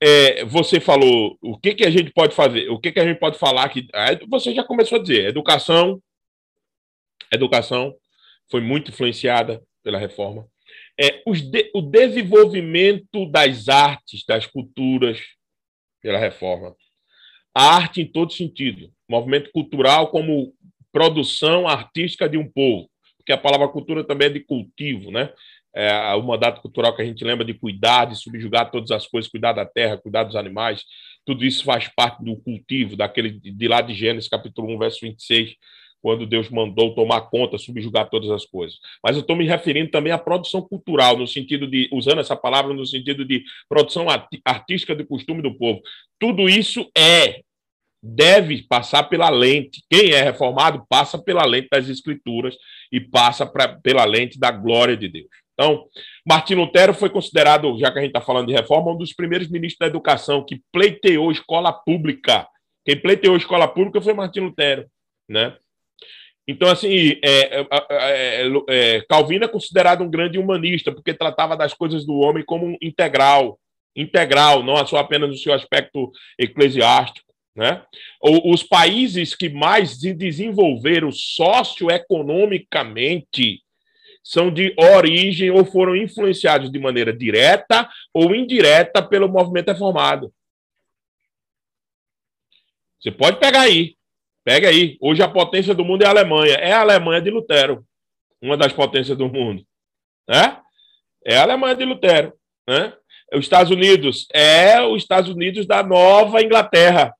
[0.00, 3.18] é, você falou o que, que a gente pode fazer, o que, que a gente
[3.18, 3.88] pode falar que
[4.28, 6.00] você já começou a dizer, educação,
[7.32, 7.92] educação
[8.48, 10.46] foi muito influenciada pela reforma.
[10.98, 15.20] É, de, o desenvolvimento das artes, das culturas
[16.00, 16.76] pela reforma.
[17.58, 18.90] A arte em todo sentido.
[19.08, 20.52] Movimento cultural como
[20.92, 22.86] produção artística de um povo,
[23.16, 25.32] porque a palavra cultura também é de cultivo, né?
[25.74, 29.30] É o mandato cultural que a gente lembra de cuidar, de subjugar todas as coisas,
[29.30, 30.82] cuidar da terra, cuidar dos animais,
[31.24, 35.54] tudo isso faz parte do cultivo, daquele de lá de Gênesis, capítulo 1, verso 26,
[36.06, 38.78] quando Deus mandou tomar conta, subjugar todas as coisas.
[39.02, 42.72] Mas eu estou me referindo também à produção cultural, no sentido de, usando essa palavra
[42.72, 44.06] no sentido de produção
[44.44, 45.80] artística do costume do povo.
[46.16, 47.40] Tudo isso é,
[48.00, 49.82] deve passar pela lente.
[49.90, 52.56] Quem é reformado passa pela lente das Escrituras
[52.92, 55.26] e passa pra, pela lente da glória de Deus.
[55.54, 55.86] Então,
[56.24, 59.48] Martim Lutero foi considerado, já que a gente está falando de reforma, um dos primeiros
[59.48, 62.46] ministros da educação que pleiteou escola pública.
[62.84, 64.86] Quem pleiteou escola pública foi Martim Lutero,
[65.28, 65.56] né?
[66.48, 71.56] Então, assim, é é, é, é, é, Calvino é considerado um grande humanista, porque tratava
[71.56, 73.58] das coisas do homem como integral,
[73.96, 77.26] integral, não só apenas no seu aspecto eclesiástico.
[77.54, 77.82] Né?
[78.20, 83.62] Os países que mais se desenvolveram socioeconomicamente
[84.22, 90.30] são de origem ou foram influenciados de maneira direta ou indireta pelo movimento reformado.
[93.00, 93.96] Você pode pegar aí.
[94.46, 94.96] Pega aí.
[95.00, 96.54] Hoje a potência do mundo é a Alemanha.
[96.54, 97.84] É a Alemanha de Lutero.
[98.40, 99.66] Uma das potências do mundo.
[100.28, 100.56] Né?
[101.24, 102.32] É a Alemanha de Lutero.
[102.64, 102.92] Né?
[103.34, 107.12] Os Estados Unidos é os Estados Unidos da Nova Inglaterra.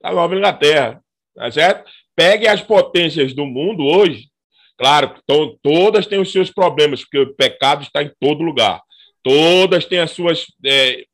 [0.00, 0.98] Da Nova Inglaterra.
[1.34, 1.90] Tá certo?
[2.16, 4.30] Pegue as potências do mundo hoje.
[4.78, 5.14] Claro,
[5.62, 8.80] todas têm os seus problemas, porque o pecado está em todo lugar.
[9.22, 11.04] Todas têm as suas é,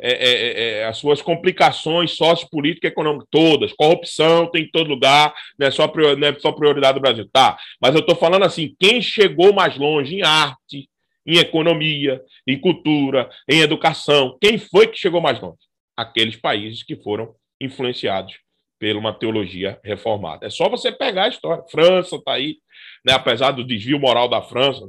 [0.00, 3.72] é, é, é, é, as suas complicações sociopolíticas e econômicas todas.
[3.72, 7.28] Corrupção tem em todo lugar, não é só, não é só prioridade do Brasil.
[7.32, 10.88] Tá, mas eu estou falando assim: quem chegou mais longe em arte,
[11.26, 15.58] em economia, em cultura, em educação, quem foi que chegou mais longe?
[15.96, 18.38] Aqueles países que foram influenciados
[18.78, 20.46] por uma teologia reformada.
[20.46, 21.64] É só você pegar a história.
[21.70, 22.56] França está aí,
[23.04, 24.80] né, apesar do desvio moral da França,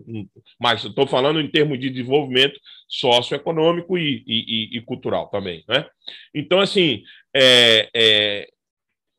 [0.59, 5.63] mas estou falando em termos de desenvolvimento socioeconômico e, e, e cultural também.
[5.67, 5.85] Né?
[6.33, 7.03] Então, assim,
[7.35, 8.47] é, é,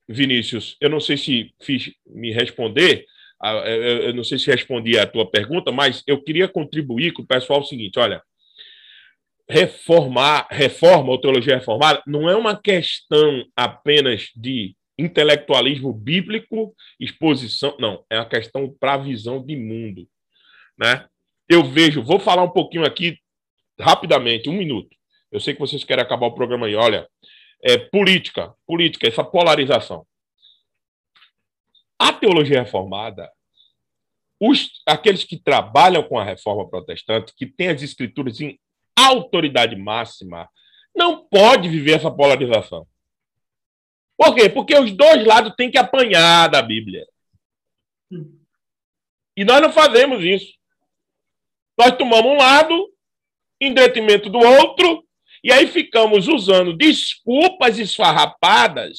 [0.08, 3.06] Vinícius, eu não sei se fiz me responder,
[4.04, 7.60] eu não sei se respondi a tua pergunta, mas eu queria contribuir com o pessoal
[7.60, 8.22] o seguinte: olha,
[9.48, 18.04] reformar, reforma ou teologia reformada não é uma questão apenas de intelectualismo bíblico, exposição, não,
[18.10, 20.06] é uma questão para a visão de mundo,
[20.78, 21.06] né?
[21.48, 23.18] Eu vejo, vou falar um pouquinho aqui
[23.78, 24.96] rapidamente, um minuto.
[25.32, 26.74] Eu sei que vocês querem acabar o programa aí.
[26.74, 27.08] Olha,
[27.62, 30.06] é, política, política, essa polarização.
[31.98, 33.30] A teologia reformada,
[34.40, 38.58] os, aqueles que trabalham com a reforma protestante, que têm as escrituras em
[38.96, 40.48] autoridade máxima,
[40.94, 42.86] não pode viver essa polarização.
[44.20, 44.50] Por quê?
[44.50, 47.06] Porque os dois lados têm que apanhar da Bíblia.
[49.34, 50.52] E nós não fazemos isso.
[51.78, 52.92] Nós tomamos um lado
[53.58, 55.02] em detrimento do outro,
[55.42, 58.98] e aí ficamos usando desculpas esfarrapadas,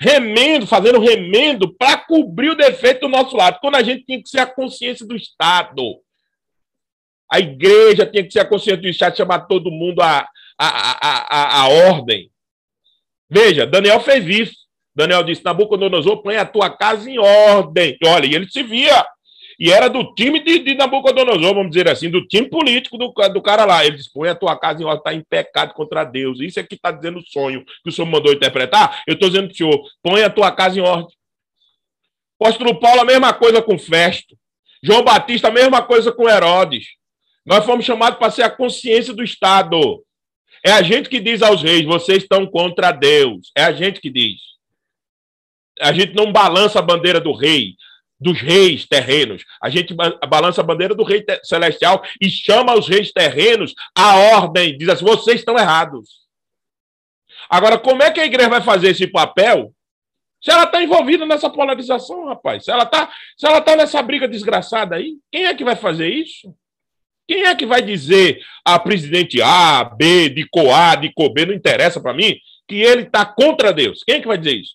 [0.00, 4.30] remendo, fazendo remendo para cobrir o defeito do nosso lado, quando a gente tinha que
[4.30, 5.82] ser a consciência do Estado.
[7.30, 10.26] A igreja tinha que ser a consciência do Estado, chamar todo mundo à
[10.58, 12.32] a, a, a, a, ordem.
[13.30, 14.56] Veja, Daniel fez isso.
[14.94, 17.96] Daniel disse: Nabucodonosor, põe a tua casa em ordem.
[18.04, 19.06] Olha, e ele se via.
[19.60, 23.42] E era do time de, de Nabucodonosor, vamos dizer assim, do time político do, do
[23.42, 23.84] cara lá.
[23.84, 26.40] Ele disse: põe a tua casa em ordem, está em pecado contra Deus.
[26.40, 29.02] Isso é que está dizendo o sonho que o senhor mandou interpretar.
[29.06, 31.14] Eu estou dizendo para o senhor: põe a tua casa em ordem.
[32.40, 34.36] Apóstolo Paulo, a mesma coisa com Festo.
[34.82, 36.86] João Batista, a mesma coisa com Herodes.
[37.44, 40.04] Nós fomos chamados para ser a consciência do Estado.
[40.68, 43.50] É a gente que diz aos reis: vocês estão contra Deus.
[43.56, 44.38] É a gente que diz.
[45.80, 47.74] A gente não balança a bandeira do rei,
[48.20, 49.44] dos reis terrenos.
[49.62, 49.94] A gente
[50.28, 54.76] balança a bandeira do rei celestial e chama os reis terrenos à ordem.
[54.76, 56.28] Diz assim: vocês estão errados.
[57.48, 59.72] Agora, como é que a igreja vai fazer esse papel
[60.38, 62.66] se ela está envolvida nessa polarização, rapaz?
[62.66, 63.10] Se ela está
[63.62, 66.54] tá nessa briga desgraçada aí, quem é que vai fazer isso?
[67.28, 72.00] Quem é que vai dizer a presidente A, B, de COA, de COB, não interessa
[72.00, 74.02] para mim, que ele está contra Deus?
[74.02, 74.74] Quem é que vai dizer isso?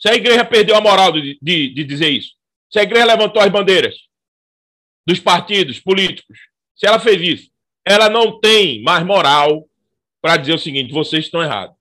[0.00, 2.32] Se a igreja perdeu a moral de, de, de dizer isso,
[2.68, 3.94] se a igreja levantou as bandeiras
[5.06, 6.36] dos partidos políticos,
[6.74, 7.50] se ela fez isso,
[7.86, 9.68] ela não tem mais moral
[10.20, 11.76] para dizer o seguinte: vocês estão errados.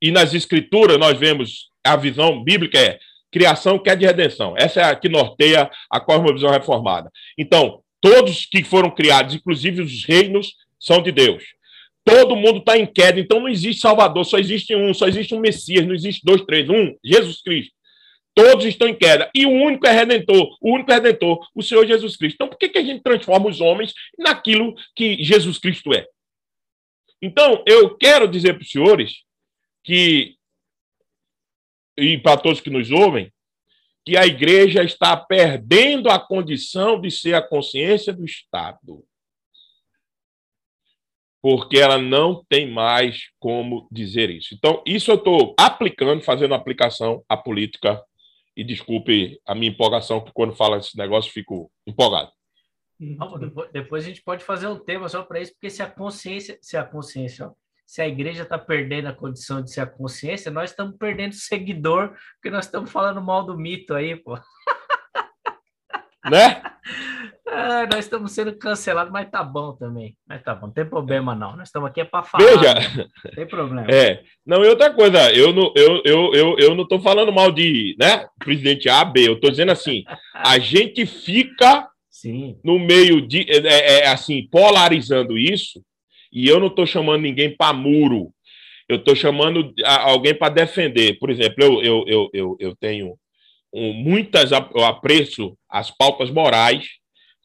[0.00, 2.98] E nas escrituras nós vemos a visão bíblica é
[3.36, 4.54] criação que é de redenção.
[4.56, 7.12] Essa é a que norteia a cosmovisão reformada.
[7.36, 11.44] Então, todos que foram criados, inclusive os reinos, são de Deus.
[12.02, 15.40] Todo mundo está em queda, então não existe Salvador, só existe um, só existe um
[15.40, 17.74] Messias, não existe dois, três, um, Jesus Cristo.
[18.34, 19.30] Todos estão em queda.
[19.34, 22.36] E o único é redentor, o único é redentor, o Senhor Jesus Cristo.
[22.36, 26.06] Então, por que, que a gente transforma os homens naquilo que Jesus Cristo é?
[27.20, 29.16] Então, eu quero dizer para os senhores
[29.84, 30.36] que
[31.96, 33.32] e para todos que nos ouvem,
[34.06, 39.04] que a igreja está perdendo a condição de ser a consciência do Estado.
[41.42, 44.54] Porque ela não tem mais como dizer isso.
[44.54, 48.00] Então, isso eu estou aplicando, fazendo aplicação à política.
[48.56, 52.32] E desculpe a minha empolgação, que quando fala esse negócio fico empolgado.
[52.98, 56.58] depois, depois, a gente pode fazer um tema só para isso, porque se a consciência,
[56.62, 57.50] se a consciência,
[57.86, 62.12] se a igreja está perdendo a condição de ser a consciência, nós estamos perdendo seguidor,
[62.34, 64.36] porque nós estamos falando mal do mito aí, pô.
[66.28, 66.60] Né?
[67.46, 70.16] É, nós estamos sendo cancelados, mas tá bom também.
[70.26, 71.56] Mas tá bom, não tem problema não.
[71.56, 72.44] Nós estamos aqui é para falar.
[72.44, 73.08] Veja, né?
[73.24, 73.86] não tem problema.
[73.88, 77.52] É, não, e outra coisa, eu não, eu, eu, eu, eu não estou falando mal
[77.52, 80.02] de, né, presidente A, B, eu estou dizendo assim,
[80.34, 82.58] a gente fica Sim.
[82.64, 85.80] no meio de, é, é, é assim, polarizando isso,
[86.32, 88.32] e eu não estou chamando ninguém para muro.
[88.88, 91.18] Eu estou chamando alguém para defender.
[91.18, 93.16] Por exemplo, eu, eu, eu, eu, eu tenho
[93.72, 94.52] um, muitas.
[94.52, 96.86] Eu apreço as pautas morais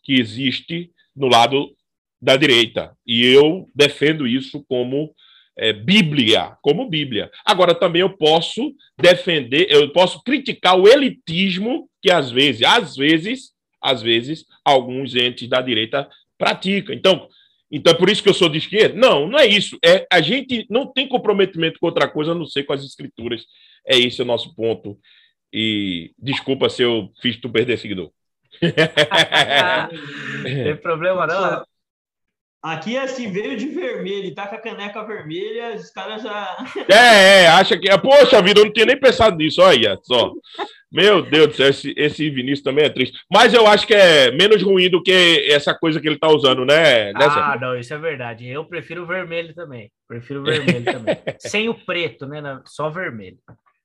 [0.03, 1.75] que existem no lado
[2.21, 2.95] da direita.
[3.05, 5.13] E eu defendo isso como
[5.57, 7.32] é, Bíblia, como Bíblia.
[7.45, 13.51] Agora, também eu posso defender, eu posso criticar o elitismo que às vezes, às vezes,
[13.82, 16.07] às vezes, alguns entes da direita
[16.38, 16.95] praticam.
[16.95, 17.27] Então,
[17.72, 18.99] então, é por isso que eu sou de esquerda?
[18.99, 19.78] Não, não é isso.
[19.84, 23.45] É, a gente não tem comprometimento com outra coisa, a não ser com as escrituras.
[23.88, 24.99] É esse o nosso ponto.
[25.53, 28.11] E desculpa se eu fiz tu perder seguidor.
[30.43, 31.63] tem problema não.
[32.64, 36.57] Aqui, assim, veio de vermelho, tá com a caneca vermelha, os caras já.
[36.88, 37.89] É, é, acha que.
[37.97, 40.32] Poxa vida, eu não tinha nem pensado nisso, olha só.
[40.91, 43.18] Meu Deus do céu, esse, esse Vinícius também é triste.
[43.32, 46.64] Mas eu acho que é menos ruim do que essa coisa que ele tá usando,
[46.64, 47.14] né?
[47.14, 48.47] né ah, não, isso é verdade.
[48.47, 49.91] Eu prefiro o vermelho também.
[50.07, 51.18] Prefiro o vermelho também.
[51.39, 52.41] Sem o preto, né?
[52.66, 53.38] Só vermelho.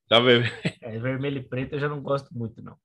[0.08, 0.46] Tá vendo?
[0.82, 2.76] É, vermelho e preto eu já não gosto muito, não.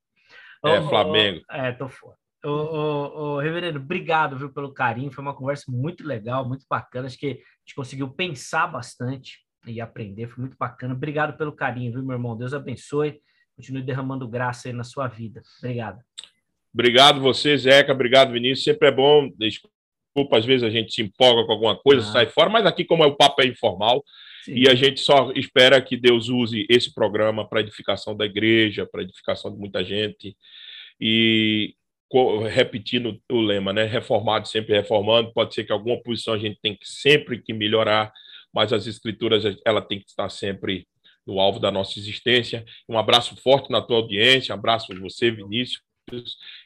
[0.64, 1.42] É, Flamengo.
[1.50, 2.16] é, tô fora.
[2.44, 5.12] Ô, ô, ô, Reverendo, obrigado viu, pelo carinho.
[5.12, 7.06] Foi uma conversa muito legal, muito bacana.
[7.06, 10.28] Acho que a gente conseguiu pensar bastante e aprender.
[10.28, 10.94] Foi muito bacana.
[10.94, 12.36] Obrigado pelo carinho, viu, meu irmão?
[12.36, 13.20] Deus abençoe.
[13.56, 15.40] Continue derramando graça aí na sua vida.
[15.58, 16.00] Obrigado.
[16.74, 17.92] Obrigado você, Zeca.
[17.92, 18.64] Obrigado, Vinícius.
[18.64, 19.30] Sempre é bom.
[19.38, 22.12] Desculpa, às vezes a gente se empolga com alguma coisa, ah.
[22.12, 24.02] sai fora, mas aqui, como é o papo é informal,
[24.44, 24.54] Sim.
[24.54, 29.02] e a gente só espera que Deus use esse programa para edificação da igreja, para
[29.02, 30.36] edificação de muita gente.
[31.00, 31.74] E
[32.48, 33.84] repetindo o lema, né?
[33.84, 35.32] Reformado sempre reformando.
[35.32, 38.12] Pode ser que alguma posição a gente tem que sempre que melhorar,
[38.52, 40.86] mas as escrituras ela tem que estar sempre
[41.26, 42.64] no alvo da nossa existência.
[42.88, 45.82] Um abraço forte na tua audiência, um abraço você, Vinícius,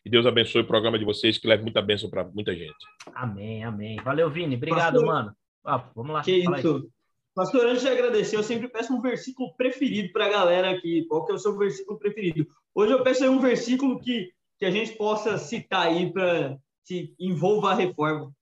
[0.05, 2.75] e Deus abençoe o programa de vocês, que leve muita bênção para muita gente.
[3.15, 3.97] Amém, amém.
[4.03, 4.57] Valeu, Vini.
[4.57, 5.37] Obrigado, Pastor, mano.
[5.65, 6.23] Ah, vamos lá.
[6.23, 6.91] Que isso.
[7.35, 11.05] Pastor, antes de agradecer, eu sempre peço um versículo preferido para a galera aqui.
[11.07, 12.47] Qual que é o seu versículo preferido?
[12.75, 17.15] Hoje eu peço aí um versículo que, que a gente possa citar aí para que
[17.19, 18.33] envolva a reforma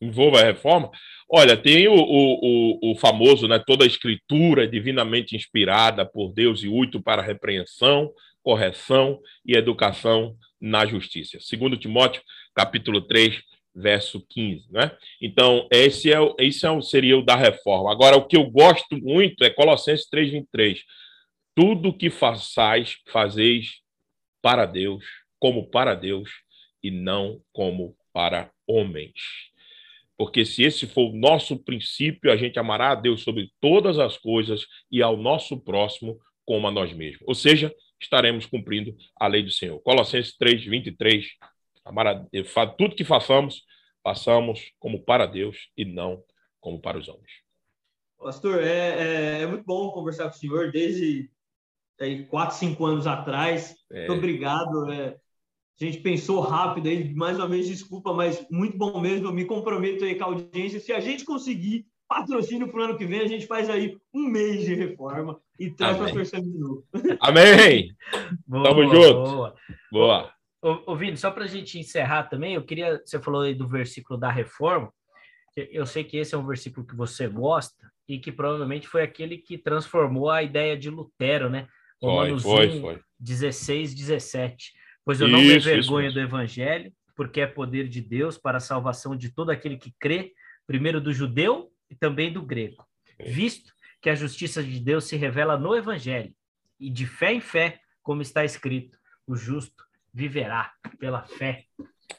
[0.00, 0.90] envolva a reforma.
[1.28, 6.68] Olha, tem o, o, o, famoso, né, toda a escritura divinamente inspirada por Deus e
[6.68, 8.10] útil para repreensão,
[8.42, 11.38] correção e educação na justiça.
[11.40, 12.22] Segundo Timóteo,
[12.54, 13.42] capítulo 3,
[13.74, 14.90] verso 15, né?
[15.22, 17.92] Então, esse, é, esse é, seria o da reforma.
[17.92, 20.82] Agora, o que eu gosto muito é Colossenses 3, 23.
[21.54, 23.80] Tudo que façais, fazeis
[24.42, 25.04] para Deus,
[25.40, 26.30] como para Deus,
[26.82, 29.50] e não como para homens
[30.20, 34.18] porque se esse for o nosso princípio, a gente amará a Deus sobre todas as
[34.18, 37.22] coisas e ao nosso próximo como a nós mesmos.
[37.26, 39.80] Ou seja, estaremos cumprindo a lei do Senhor.
[39.80, 41.26] Colossenses 3, 23.
[42.76, 43.62] Tudo que façamos,
[44.04, 46.22] façamos como para Deus e não
[46.60, 47.32] como para os homens.
[48.18, 51.30] Pastor, é, é, é muito bom conversar com o senhor desde
[51.98, 53.74] aí, quatro, cinco anos atrás.
[53.90, 54.06] É.
[54.06, 54.92] Muito obrigado.
[54.92, 55.16] É,
[55.80, 59.28] a gente pensou rápido aí, mais uma vez, desculpa, mas muito bom mesmo.
[59.28, 60.78] Eu me comprometo aí com a audiência.
[60.78, 64.28] Se a gente conseguir patrocínio para o ano que vem, a gente faz aí um
[64.28, 66.84] mês de reforma e traz para torcer de novo.
[67.20, 67.94] Amém!
[68.46, 69.14] boa, Tamo junto.
[69.14, 69.54] Boa.
[69.90, 70.32] boa.
[70.60, 73.00] Ô, ô Vini, só para a gente encerrar também, eu queria.
[73.04, 74.92] Você falou aí do versículo da reforma.
[75.56, 79.38] Eu sei que esse é um versículo que você gosta e que provavelmente foi aquele
[79.38, 81.66] que transformou a ideia de Lutero, né?
[82.02, 83.00] Romanos foi, foi, foi.
[83.18, 84.72] 16, 17.
[85.10, 88.60] Pois eu não isso, me vergonho do evangelho, porque é poder de Deus para a
[88.60, 90.32] salvação de todo aquele que crê,
[90.68, 92.86] primeiro do judeu e também do grego.
[93.18, 96.32] Visto que a justiça de Deus se revela no evangelho,
[96.78, 98.96] e de fé em fé, como está escrito,
[99.26, 99.82] o justo
[100.14, 101.64] viverá pela fé.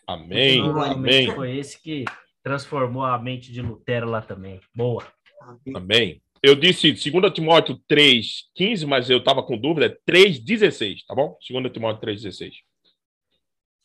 [0.05, 0.59] Amém.
[0.59, 1.33] Então, Amém.
[1.33, 2.03] Foi esse que
[2.43, 4.59] transformou a mente de Lutero lá também.
[4.75, 5.07] Boa.
[5.73, 6.21] Amém.
[6.43, 11.37] Eu disse 2 Timóteo 3,15, mas eu estava com dúvida, 3,16, tá bom?
[11.49, 12.51] 2 Timóteo 3,16.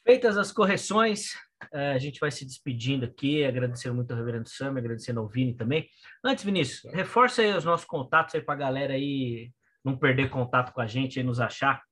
[0.07, 1.33] Feitas as correções,
[1.73, 5.53] é, a gente vai se despedindo aqui, agradecendo muito ao Reverendo Sam, agradecendo ao Vini
[5.53, 5.89] também.
[6.23, 9.51] Antes, Vinícius, reforça aí os nossos contatos aí para a galera aí
[9.85, 11.83] não perder contato com a gente e nos achar.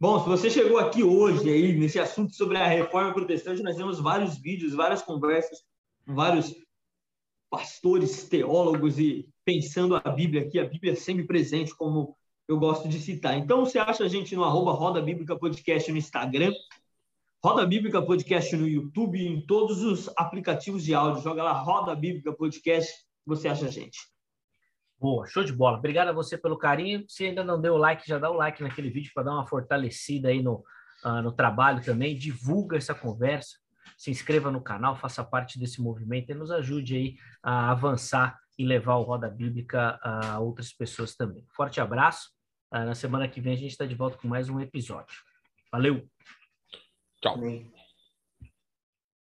[0.00, 4.00] Bom, se você chegou aqui hoje aí nesse assunto sobre a reforma protestante, nós temos
[4.00, 5.60] vários vídeos, várias conversas
[6.04, 6.52] com vários
[7.48, 12.16] pastores, teólogos e pensando a Bíblia aqui, a Bíblia sempre presente, como
[12.48, 13.38] eu gosto de citar.
[13.38, 16.52] Então, você acha a gente no arroba Roda Bíblica Podcast no Instagram,
[17.42, 21.22] Roda Bíblica Podcast no YouTube e em todos os aplicativos de áudio.
[21.22, 22.92] Joga lá Roda Bíblica Podcast,
[23.24, 23.98] você acha a gente.
[24.98, 25.78] Boa, show de bola.
[25.78, 27.04] Obrigado a você pelo carinho.
[27.08, 29.46] Se ainda não deu o like, já dá o like naquele vídeo para dar uma
[29.46, 30.62] fortalecida aí no,
[31.04, 32.16] uh, no trabalho também.
[32.16, 33.56] Divulga essa conversa
[34.00, 38.64] se inscreva no canal, faça parte desse movimento e nos ajude aí a avançar e
[38.64, 41.46] levar o Roda Bíblica a outras pessoas também.
[41.54, 42.30] Forte abraço.
[42.70, 45.18] Ah, na semana que vem a gente está de volta com mais um episódio.
[45.70, 46.08] Valeu!
[47.20, 47.36] 找